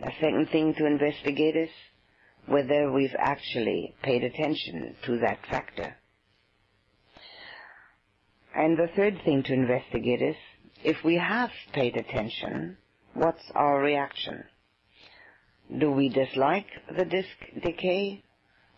The 0.00 0.12
second 0.20 0.50
thing 0.52 0.74
to 0.74 0.84
investigate 0.84 1.56
is 1.56 1.70
whether 2.44 2.92
we've 2.92 3.16
actually 3.18 3.94
paid 4.02 4.22
attention 4.22 4.96
to 5.06 5.18
that 5.20 5.38
factor. 5.50 5.96
And 8.60 8.76
the 8.76 8.88
third 8.94 9.22
thing 9.24 9.42
to 9.44 9.54
investigate 9.54 10.20
is, 10.20 10.36
if 10.84 11.02
we 11.02 11.14
have 11.16 11.48
paid 11.72 11.96
attention, 11.96 12.76
what's 13.14 13.50
our 13.54 13.80
reaction? 13.80 14.44
Do 15.78 15.90
we 15.90 16.10
dislike 16.10 16.66
the 16.94 17.06
disc 17.06 17.38
decay? 17.62 18.22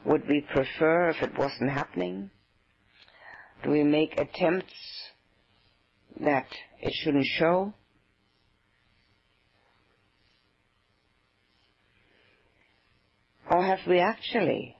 Would 0.05 0.29
we 0.29 0.43
prefer 0.43 1.09
if 1.09 1.21
it 1.21 1.37
wasn't 1.37 1.71
happening? 1.71 2.31
Do 3.65 3.71
we 3.71 3.83
make 3.83 4.21
attempts 4.21 4.73
that 6.21 6.47
it 6.81 6.93
shouldn't 7.03 7.27
show? 7.27 7.75
Or 13.51 13.65
have 13.65 13.81
we 13.89 13.99
actually 13.99 14.77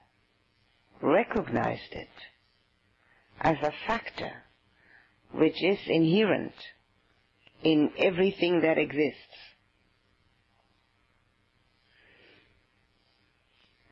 recognized 1.01 1.91
it 1.91 2.17
as 3.41 3.57
a 3.65 3.73
factor 3.89 4.45
which 5.33 5.63
is 5.63 5.79
inherent 5.87 6.53
in 7.63 7.91
everything 7.99 8.61
that 8.63 8.79
exists. 8.79 9.17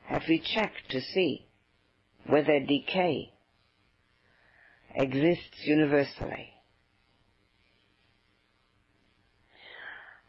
Have 0.05 0.23
we 0.27 0.39
checked 0.39 0.89
to 0.91 1.01
see 1.01 1.45
whether 2.27 2.59
decay 2.59 3.31
exists 4.93 5.65
universally? 5.65 6.49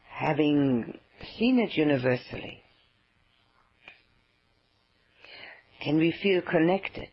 Having 0.08 0.98
seen 1.36 1.58
it 1.58 1.76
universally, 1.76 2.62
can 5.82 5.96
we 5.96 6.12
feel 6.22 6.42
connected 6.42 7.10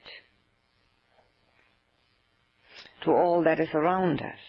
to 3.04 3.12
all 3.12 3.44
that 3.44 3.60
is 3.60 3.70
around 3.74 4.22
us? 4.22 4.40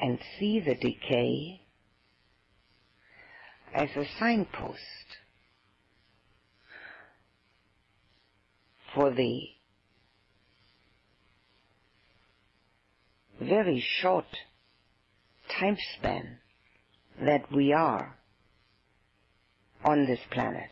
And 0.00 0.18
see 0.38 0.60
the 0.60 0.74
decay 0.74 1.60
as 3.74 3.88
a 3.96 4.04
signpost 4.18 4.78
for 8.94 9.10
the 9.10 9.48
very 13.40 13.82
short 14.00 14.26
time 15.58 15.76
span 15.96 16.38
that 17.20 17.50
we 17.52 17.72
are 17.72 18.16
on 19.84 20.06
this 20.06 20.20
planet. 20.30 20.70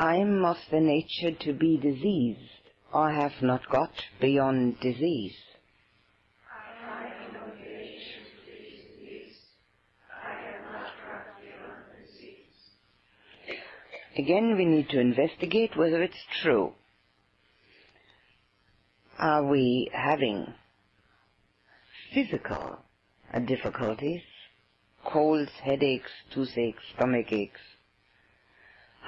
I'm 0.00 0.46
of 0.46 0.56
the 0.70 0.80
nature 0.80 1.32
to 1.40 1.52
be 1.52 1.76
diseased. 1.76 2.38
I 2.94 3.12
have 3.12 3.42
not 3.42 3.68
got 3.70 3.90
beyond 4.18 4.80
disease. 4.80 5.36
Again, 14.16 14.56
we 14.56 14.64
need 14.64 14.88
to 14.88 15.00
investigate 15.00 15.76
whether 15.76 16.02
it's 16.02 16.24
true. 16.42 16.72
Are 19.18 19.44
we 19.44 19.90
having 19.92 20.46
physical 22.14 22.78
difficulties, 23.46 24.22
colds, 25.04 25.50
headaches, 25.62 26.10
toothaches, 26.32 26.80
stomach 26.96 27.30
aches, 27.32 27.60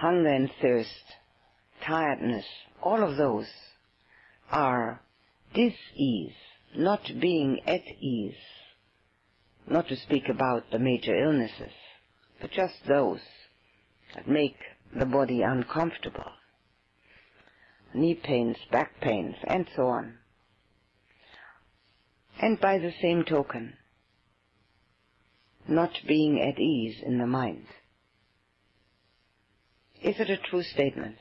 hunger 0.03 0.31
and 0.31 0.51
thirst, 0.61 1.05
tiredness, 1.87 2.45
all 2.83 3.09
of 3.09 3.17
those 3.17 3.47
are 4.51 5.01
dis-ease, 5.55 6.35
not 6.75 7.09
being 7.21 7.61
at 7.69 7.83
ease. 8.01 8.35
Not 9.69 9.87
to 9.89 9.97
speak 9.97 10.29
about 10.29 10.73
the 10.73 10.81
major 10.81 11.15
illnesses, 11.15 11.71
but 12.41 12.51
just 12.51 12.75
those 12.89 13.21
that 14.17 14.27
make 14.27 14.57
the 14.93 15.07
body 15.07 15.43
uncomfortable. 15.43 16.33
Knee 17.95 18.19
pains, 18.21 18.57
back 18.73 19.01
pains, 19.01 19.37
and 19.47 19.69
so 19.77 19.87
on. 19.87 20.15
And 22.41 22.61
by 22.61 22.79
the 22.79 22.93
same 23.01 23.23
token, 23.23 23.75
not 25.69 25.93
being 26.09 26.41
at 26.43 26.59
ease 26.59 26.97
in 27.07 27.19
the 27.19 27.27
mind. 27.29 27.67
Is 30.03 30.17
it 30.19 30.31
a 30.31 30.37
true 30.37 30.63
statement? 30.63 31.17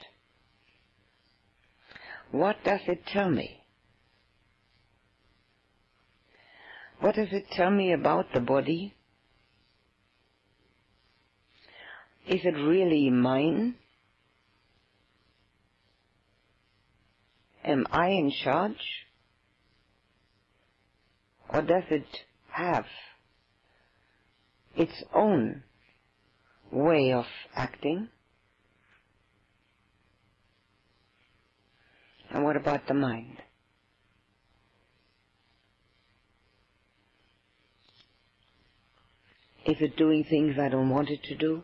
What 2.32 2.58
does 2.64 2.80
it 2.88 3.06
tell 3.06 3.30
me? 3.30 3.62
What 7.00 7.16
does 7.16 7.28
it 7.32 7.46
tell 7.52 7.70
me 7.70 7.94
about 7.94 8.28
the 8.34 8.40
body? 8.40 8.96
Is 12.28 12.42
it 12.44 12.56
really 12.56 13.10
mine? 13.10 13.76
Am 17.64 17.86
I 17.92 18.08
in 18.10 18.32
charge? 18.44 19.06
Or 21.50 21.62
does 21.62 21.84
it 21.92 22.06
have 22.52 22.86
its 24.76 25.04
own 25.14 25.64
way 26.72 27.14
of 27.14 27.26
acting? 27.56 28.10
And 32.34 32.44
what 32.44 32.56
about 32.56 32.88
the 32.88 32.94
mind? 32.94 33.38
Is 39.66 39.76
it 39.80 39.98
doing 39.98 40.24
things 40.24 40.58
I 40.58 40.70
don't 40.70 40.90
want 40.90 41.10
it 41.10 41.24
to 41.24 41.36
do? 41.36 41.64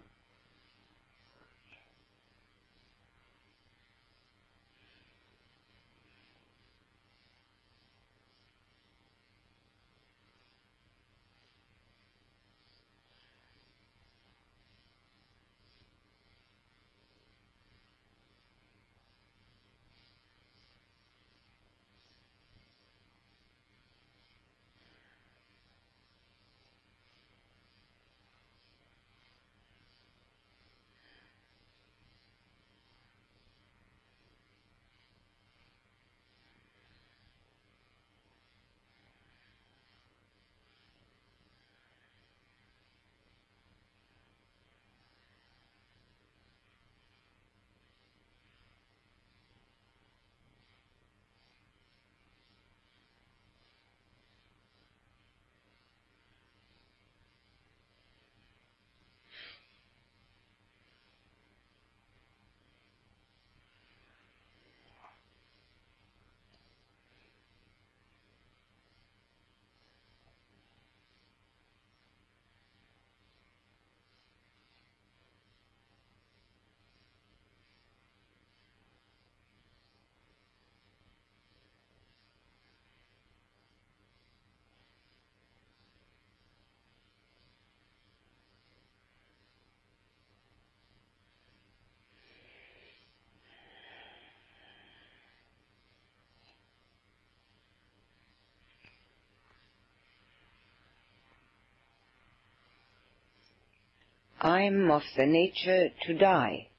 I'm 104.48 104.90
of 104.92 105.02
the 105.18 105.26
nature 105.26 105.90
to 106.04 106.14
die. 106.18 106.70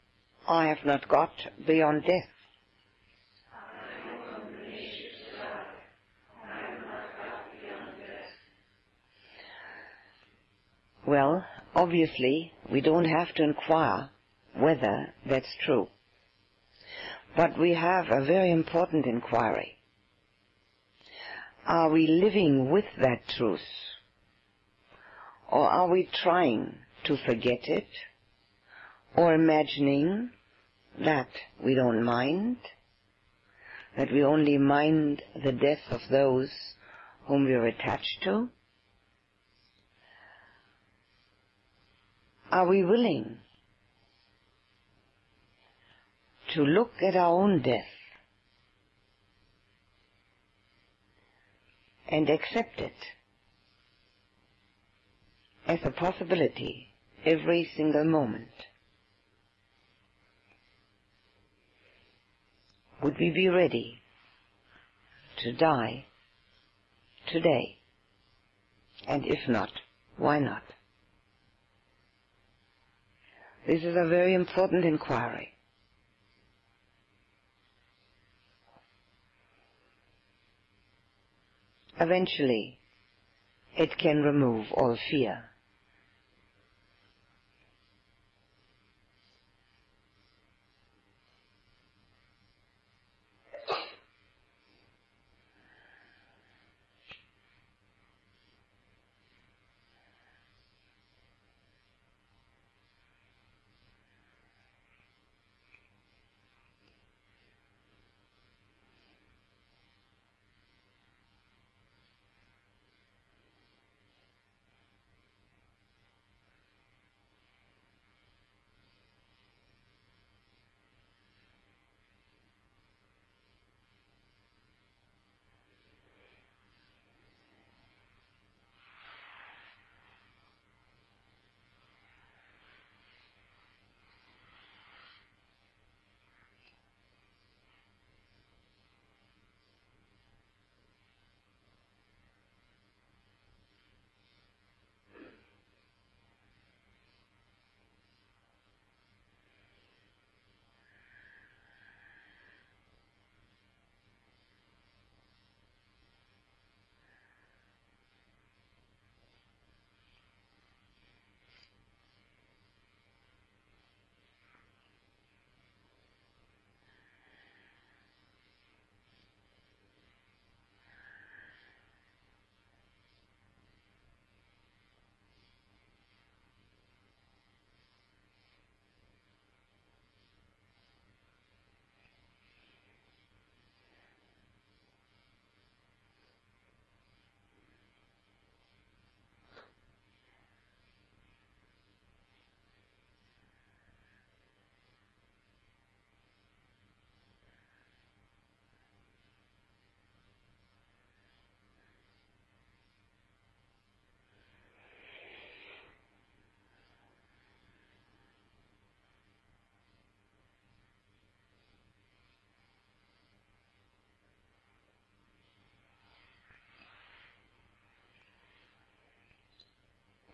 I 0.48 0.68
have 0.68 0.86
not 0.86 1.06
got 1.06 1.32
beyond 1.66 2.02
death. 2.04 2.30
Well, 11.06 11.44
obviously, 11.74 12.54
we 12.72 12.80
don't 12.80 13.04
have 13.04 13.34
to 13.34 13.42
inquire 13.42 14.08
whether 14.56 15.12
that's 15.28 15.54
true. 15.66 15.88
But 17.36 17.58
we 17.58 17.74
have 17.74 18.06
a 18.10 18.24
very 18.24 18.50
important 18.50 19.04
inquiry. 19.04 19.76
Are 21.66 21.90
we 21.90 22.06
living 22.06 22.70
with 22.70 22.86
that 23.02 23.28
truth? 23.36 23.60
Or 25.50 25.68
are 25.68 25.88
we 25.90 26.08
trying 26.22 26.74
to 27.08 27.16
forget 27.26 27.66
it? 27.66 27.88
Or 29.16 29.34
imagining 29.34 30.30
that 31.04 31.28
we 31.64 31.74
don't 31.74 32.04
mind? 32.04 32.58
That 33.96 34.12
we 34.12 34.22
only 34.22 34.58
mind 34.58 35.22
the 35.42 35.52
death 35.52 35.80
of 35.90 36.00
those 36.10 36.50
whom 37.26 37.46
we 37.46 37.54
are 37.54 37.66
attached 37.66 38.22
to? 38.24 38.48
Are 42.50 42.68
we 42.68 42.84
willing 42.84 43.38
to 46.54 46.62
look 46.62 46.92
at 47.02 47.16
our 47.16 47.42
own 47.42 47.62
death 47.62 47.84
and 52.08 52.30
accept 52.30 52.78
it 52.78 52.94
as 55.66 55.80
a 55.84 55.90
possibility 55.90 56.88
every 57.28 57.70
single 57.76 58.04
moment? 58.04 58.48
Would 63.02 63.16
we 63.18 63.30
be 63.30 63.48
ready 63.48 64.00
to 65.42 65.52
die 65.52 66.06
today? 67.32 67.76
And 69.06 69.24
if 69.24 69.48
not, 69.48 69.70
why 70.16 70.38
not? 70.38 70.62
This 73.66 73.82
is 73.82 73.96
a 73.96 74.08
very 74.08 74.34
important 74.34 74.84
inquiry. 74.84 75.48
Eventually, 82.00 82.78
it 83.76 83.90
can 83.98 84.22
remove 84.22 84.66
all 84.72 84.96
fear. 85.10 85.44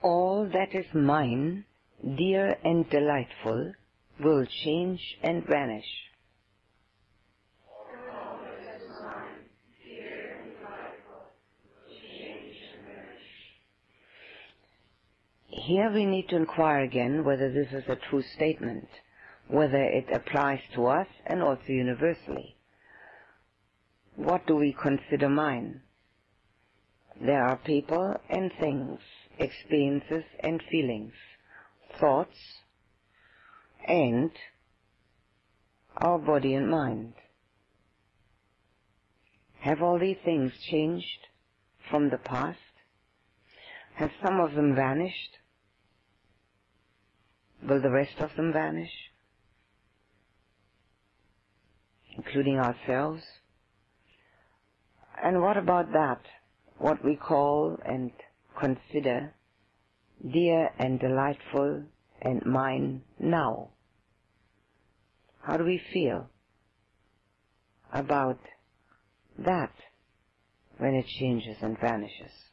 All 0.05 0.47
that 0.53 0.75
is 0.75 0.85
mine, 0.93 1.65
dear 2.19 2.59
and 2.63 2.89
delightful, 2.91 3.73
will 4.23 4.45
change 4.63 5.01
and 5.23 5.43
vanish. 5.47 5.87
Here 15.49 15.91
we 15.91 16.05
need 16.05 16.29
to 16.29 16.37
inquire 16.37 16.83
again 16.83 17.25
whether 17.25 17.51
this 17.51 17.73
is 17.73 17.85
a 17.89 17.97
true 18.11 18.23
statement, 18.35 18.89
whether 19.49 19.83
it 19.83 20.07
applies 20.13 20.61
to 20.75 20.87
us 20.87 21.07
and 21.27 21.43
also 21.43 21.69
universally. 21.69 22.57
What 24.17 24.47
do 24.47 24.57
we 24.57 24.75
consider 24.75 25.31
mine? 25.31 25.81
There 27.19 27.43
are 27.43 27.57
people 27.57 28.17
and 28.29 28.53
things 28.61 29.01
experiences 29.39 30.25
and 30.41 30.63
feelings, 30.71 31.13
thoughts, 32.01 32.37
and 33.87 34.31
our 35.97 36.19
body 36.19 36.55
and 36.55 36.71
mind. 36.71 37.15
Have 39.61 39.83
all 39.83 39.99
these 39.99 40.19
things 40.25 40.53
changed 40.71 41.27
from 41.91 42.11
the 42.11 42.19
past? 42.19 42.59
Have 43.95 44.11
some 44.25 44.41
of 44.41 44.55
them 44.55 44.75
vanished? 44.75 45.39
Will 47.67 47.81
the 47.81 47.91
rest 47.91 48.19
of 48.19 48.31
them 48.37 48.53
vanish? 48.53 48.91
Including 52.17 52.59
ourselves? 52.59 53.23
And 55.23 55.41
what 55.41 55.57
about 55.57 55.93
that? 55.93 56.21
What 56.77 57.05
we 57.05 57.17
call 57.17 57.79
and 57.87 58.11
consider 58.59 59.35
dear 60.33 60.71
and 60.79 60.99
delightful 61.01 61.85
and 62.23 62.45
mine 62.47 63.03
now. 63.19 63.71
How 65.43 65.57
do 65.57 65.65
we 65.65 65.81
feel 65.93 66.29
about 67.93 68.39
that 69.39 69.73
when 70.79 70.95
it 70.95 71.07
changes 71.07 71.57
and 71.61 71.79
vanishes? 71.79 72.44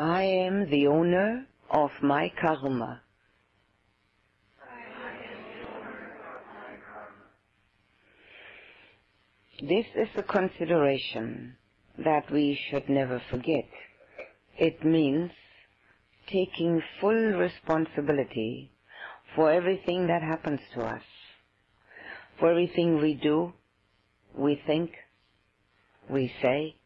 I 0.00 0.22
am 0.22 0.70
the 0.70 0.86
owner 0.86 1.44
of 1.72 1.90
my 2.02 2.30
karma. 2.40 3.02
This 9.60 9.86
is 9.96 10.06
a 10.16 10.22
consideration 10.22 11.56
that 11.98 12.30
we 12.30 12.56
should 12.70 12.88
never 12.88 13.20
forget. 13.28 13.66
It 14.56 14.84
means 14.84 15.32
taking 16.28 16.80
full 17.00 17.32
responsibility 17.32 18.70
for 19.34 19.50
everything 19.50 20.06
that 20.06 20.22
happens 20.22 20.60
to 20.74 20.82
us, 20.82 21.02
for 22.38 22.50
everything 22.50 23.02
we 23.02 23.14
do, 23.14 23.52
we 24.32 24.62
think, 24.64 24.92
we 26.08 26.32
say, 26.40 26.77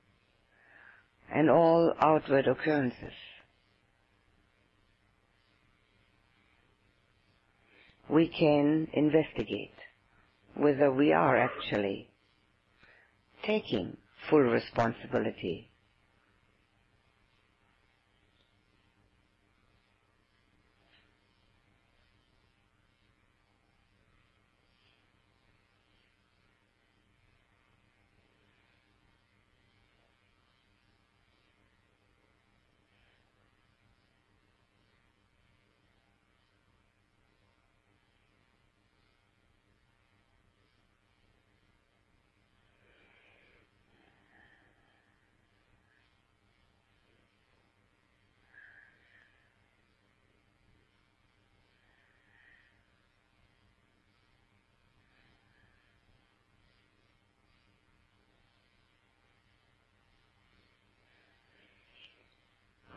and 1.34 1.50
all 1.50 1.94
outward 2.00 2.46
occurrences. 2.46 3.12
We 8.08 8.28
can 8.28 8.88
investigate 8.92 9.74
whether 10.54 10.92
we 10.92 11.12
are 11.12 11.36
actually 11.36 12.08
taking 13.46 13.96
full 14.30 14.40
responsibility. 14.40 15.71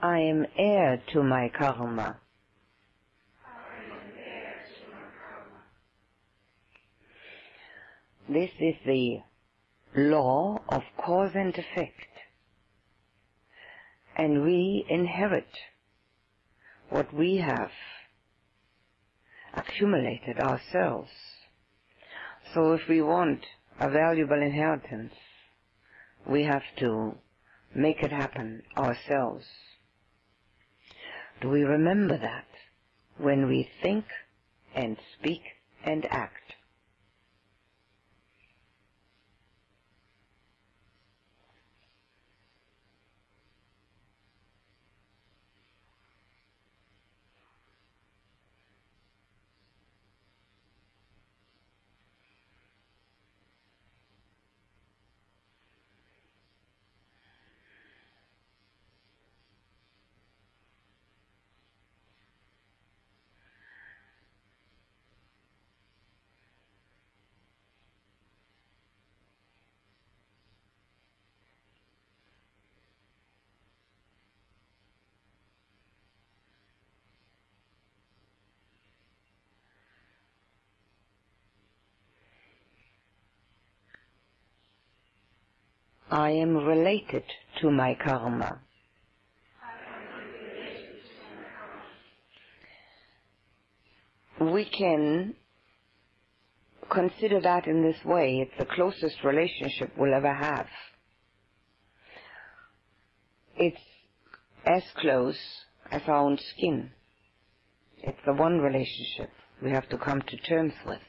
I 0.05 0.19
am 0.19 0.45
heir 0.55 1.01
to 1.13 1.23
my 1.23 1.49
karma. 1.49 2.17
This 8.29 8.51
is 8.59 8.75
the 8.85 9.21
law 9.95 10.61
of 10.69 10.83
cause 11.03 11.31
and 11.33 11.57
effect. 11.57 12.19
And 14.15 14.43
we 14.43 14.85
inherit 14.87 15.49
what 16.91 17.11
we 17.11 17.37
have 17.37 17.71
accumulated 19.55 20.37
ourselves. 20.37 21.09
So 22.53 22.73
if 22.73 22.87
we 22.87 23.01
want 23.01 23.43
a 23.79 23.89
valuable 23.89 24.39
inheritance, 24.39 25.15
we 26.27 26.43
have 26.43 26.75
to 26.77 27.15
make 27.73 28.03
it 28.03 28.11
happen 28.11 28.61
ourselves. 28.77 29.45
Do 31.41 31.49
we 31.49 31.63
remember 31.63 32.17
that 32.17 32.47
when 33.17 33.47
we 33.47 33.69
think 33.83 34.05
and 34.75 34.97
speak 35.19 35.41
and 35.85 36.05
act? 36.11 36.44
I 86.09 86.31
am 86.31 86.55
related 86.55 87.23
to 87.61 87.71
my 87.71 87.95
karma. 87.95 88.59
We 94.39 94.65
can 94.65 95.35
consider 96.89 97.41
that 97.41 97.67
in 97.67 97.81
this 97.81 98.03
way. 98.05 98.39
It's 98.41 98.57
the 98.59 98.73
closest 98.75 99.23
relationship 99.23 99.93
we'll 99.97 100.13
ever 100.13 100.33
have. 100.33 100.67
It's 103.57 103.81
as 104.65 104.83
close 104.97 105.39
as 105.91 106.01
our 106.07 106.17
own 106.17 106.37
skin. 106.37 106.91
It's 108.03 108.19
the 108.25 108.33
one 108.33 108.59
relationship 108.59 109.31
we 109.63 109.71
have 109.71 109.87
to 109.89 109.97
come 109.97 110.21
to 110.21 110.37
terms 110.37 110.73
with. 110.85 111.01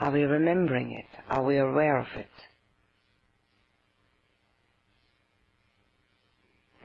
Are 0.00 0.10
we 0.10 0.22
remembering 0.22 0.92
it? 0.92 1.20
Are 1.30 1.44
we 1.44 1.58
aware 1.58 1.98
of 1.98 2.08
it? 2.16 2.28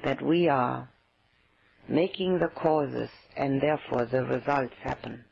That 0.08 0.22
we 0.22 0.47
are 0.47 0.88
making 1.89 2.39
the 2.39 2.47
causes 2.47 3.10
and 3.36 3.62
therefore 3.62 4.05
the 4.05 4.24
results 4.24 4.74
happen. 4.82 5.26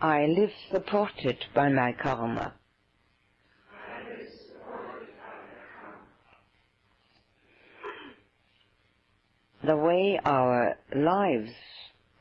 I 0.00 0.26
live 0.26 0.50
supported 0.70 1.44
by 1.56 1.70
my 1.70 1.92
karma. 1.92 2.54
The 9.64 9.76
way 9.76 10.20
our 10.24 10.76
lives 10.94 11.50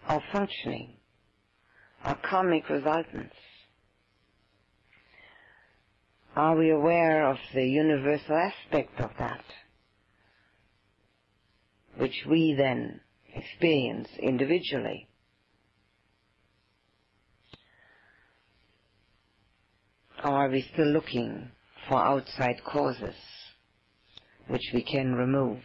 are 0.08 0.24
functioning 0.32 0.96
are 2.04 2.16
karmic 2.16 2.68
resultants. 2.68 3.36
Are 6.36 6.56
we 6.58 6.72
aware 6.72 7.30
of 7.30 7.38
the 7.54 7.66
universal 7.66 8.38
aspect 8.38 9.00
of 9.00 9.12
that, 9.20 9.44
which 11.98 12.26
we 12.28 12.56
then 12.58 13.02
experience 13.36 14.10
individually? 14.20 15.08
Or 20.24 20.32
are 20.32 20.50
we 20.50 20.68
still 20.74 20.88
looking 20.88 21.52
for 21.90 21.98
outside 21.98 22.64
causes 22.66 23.16
which 24.48 24.72
we 24.74 24.84
can 24.84 25.14
remove? 25.16 25.60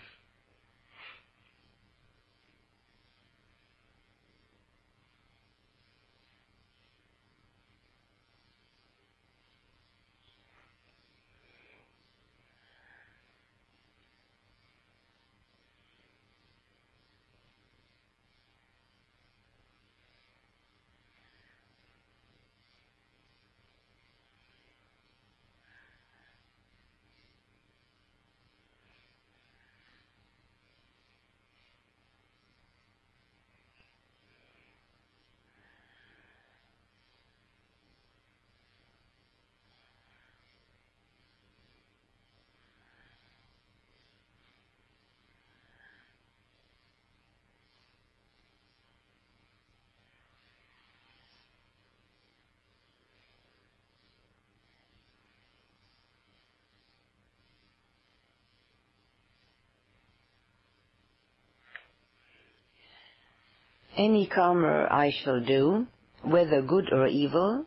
Any 64.05 64.27
karma 64.27 64.89
I 64.91 65.13
shall 65.23 65.41
do, 65.45 65.87
whether 66.25 66.61
good 66.61 66.93
or 66.93 67.07
evil, 67.07 67.67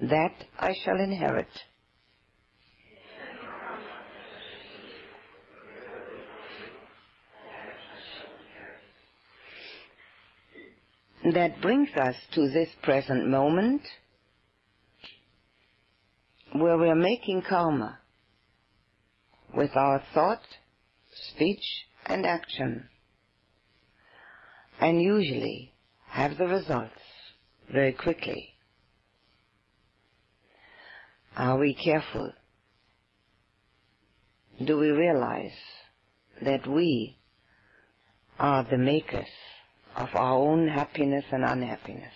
that 0.00 0.34
I 0.58 0.74
shall 0.84 0.98
inherit. 0.98 1.46
That 11.32 11.60
brings 11.62 11.90
us 11.96 12.16
to 12.32 12.50
this 12.50 12.68
present 12.82 13.28
moment 13.28 13.82
where 16.52 16.76
we 16.78 16.88
are 16.88 16.96
making 16.96 17.42
karma 17.48 18.00
with 19.54 19.70
our 19.76 20.02
thought, 20.12 20.42
speech, 21.30 21.62
and 22.06 22.26
action, 22.26 22.88
and 24.80 25.00
usually 25.00 25.74
have 26.16 26.38
the 26.38 26.46
results 26.46 26.94
very 27.70 27.92
quickly. 27.92 28.48
Are 31.36 31.58
we 31.58 31.74
careful? 31.74 32.32
Do 34.64 34.78
we 34.78 34.88
realize 34.88 35.52
that 36.42 36.66
we 36.66 37.18
are 38.38 38.64
the 38.64 38.78
makers 38.78 39.28
of 39.94 40.08
our 40.14 40.38
own 40.38 40.68
happiness 40.68 41.26
and 41.30 41.44
unhappiness? 41.44 42.14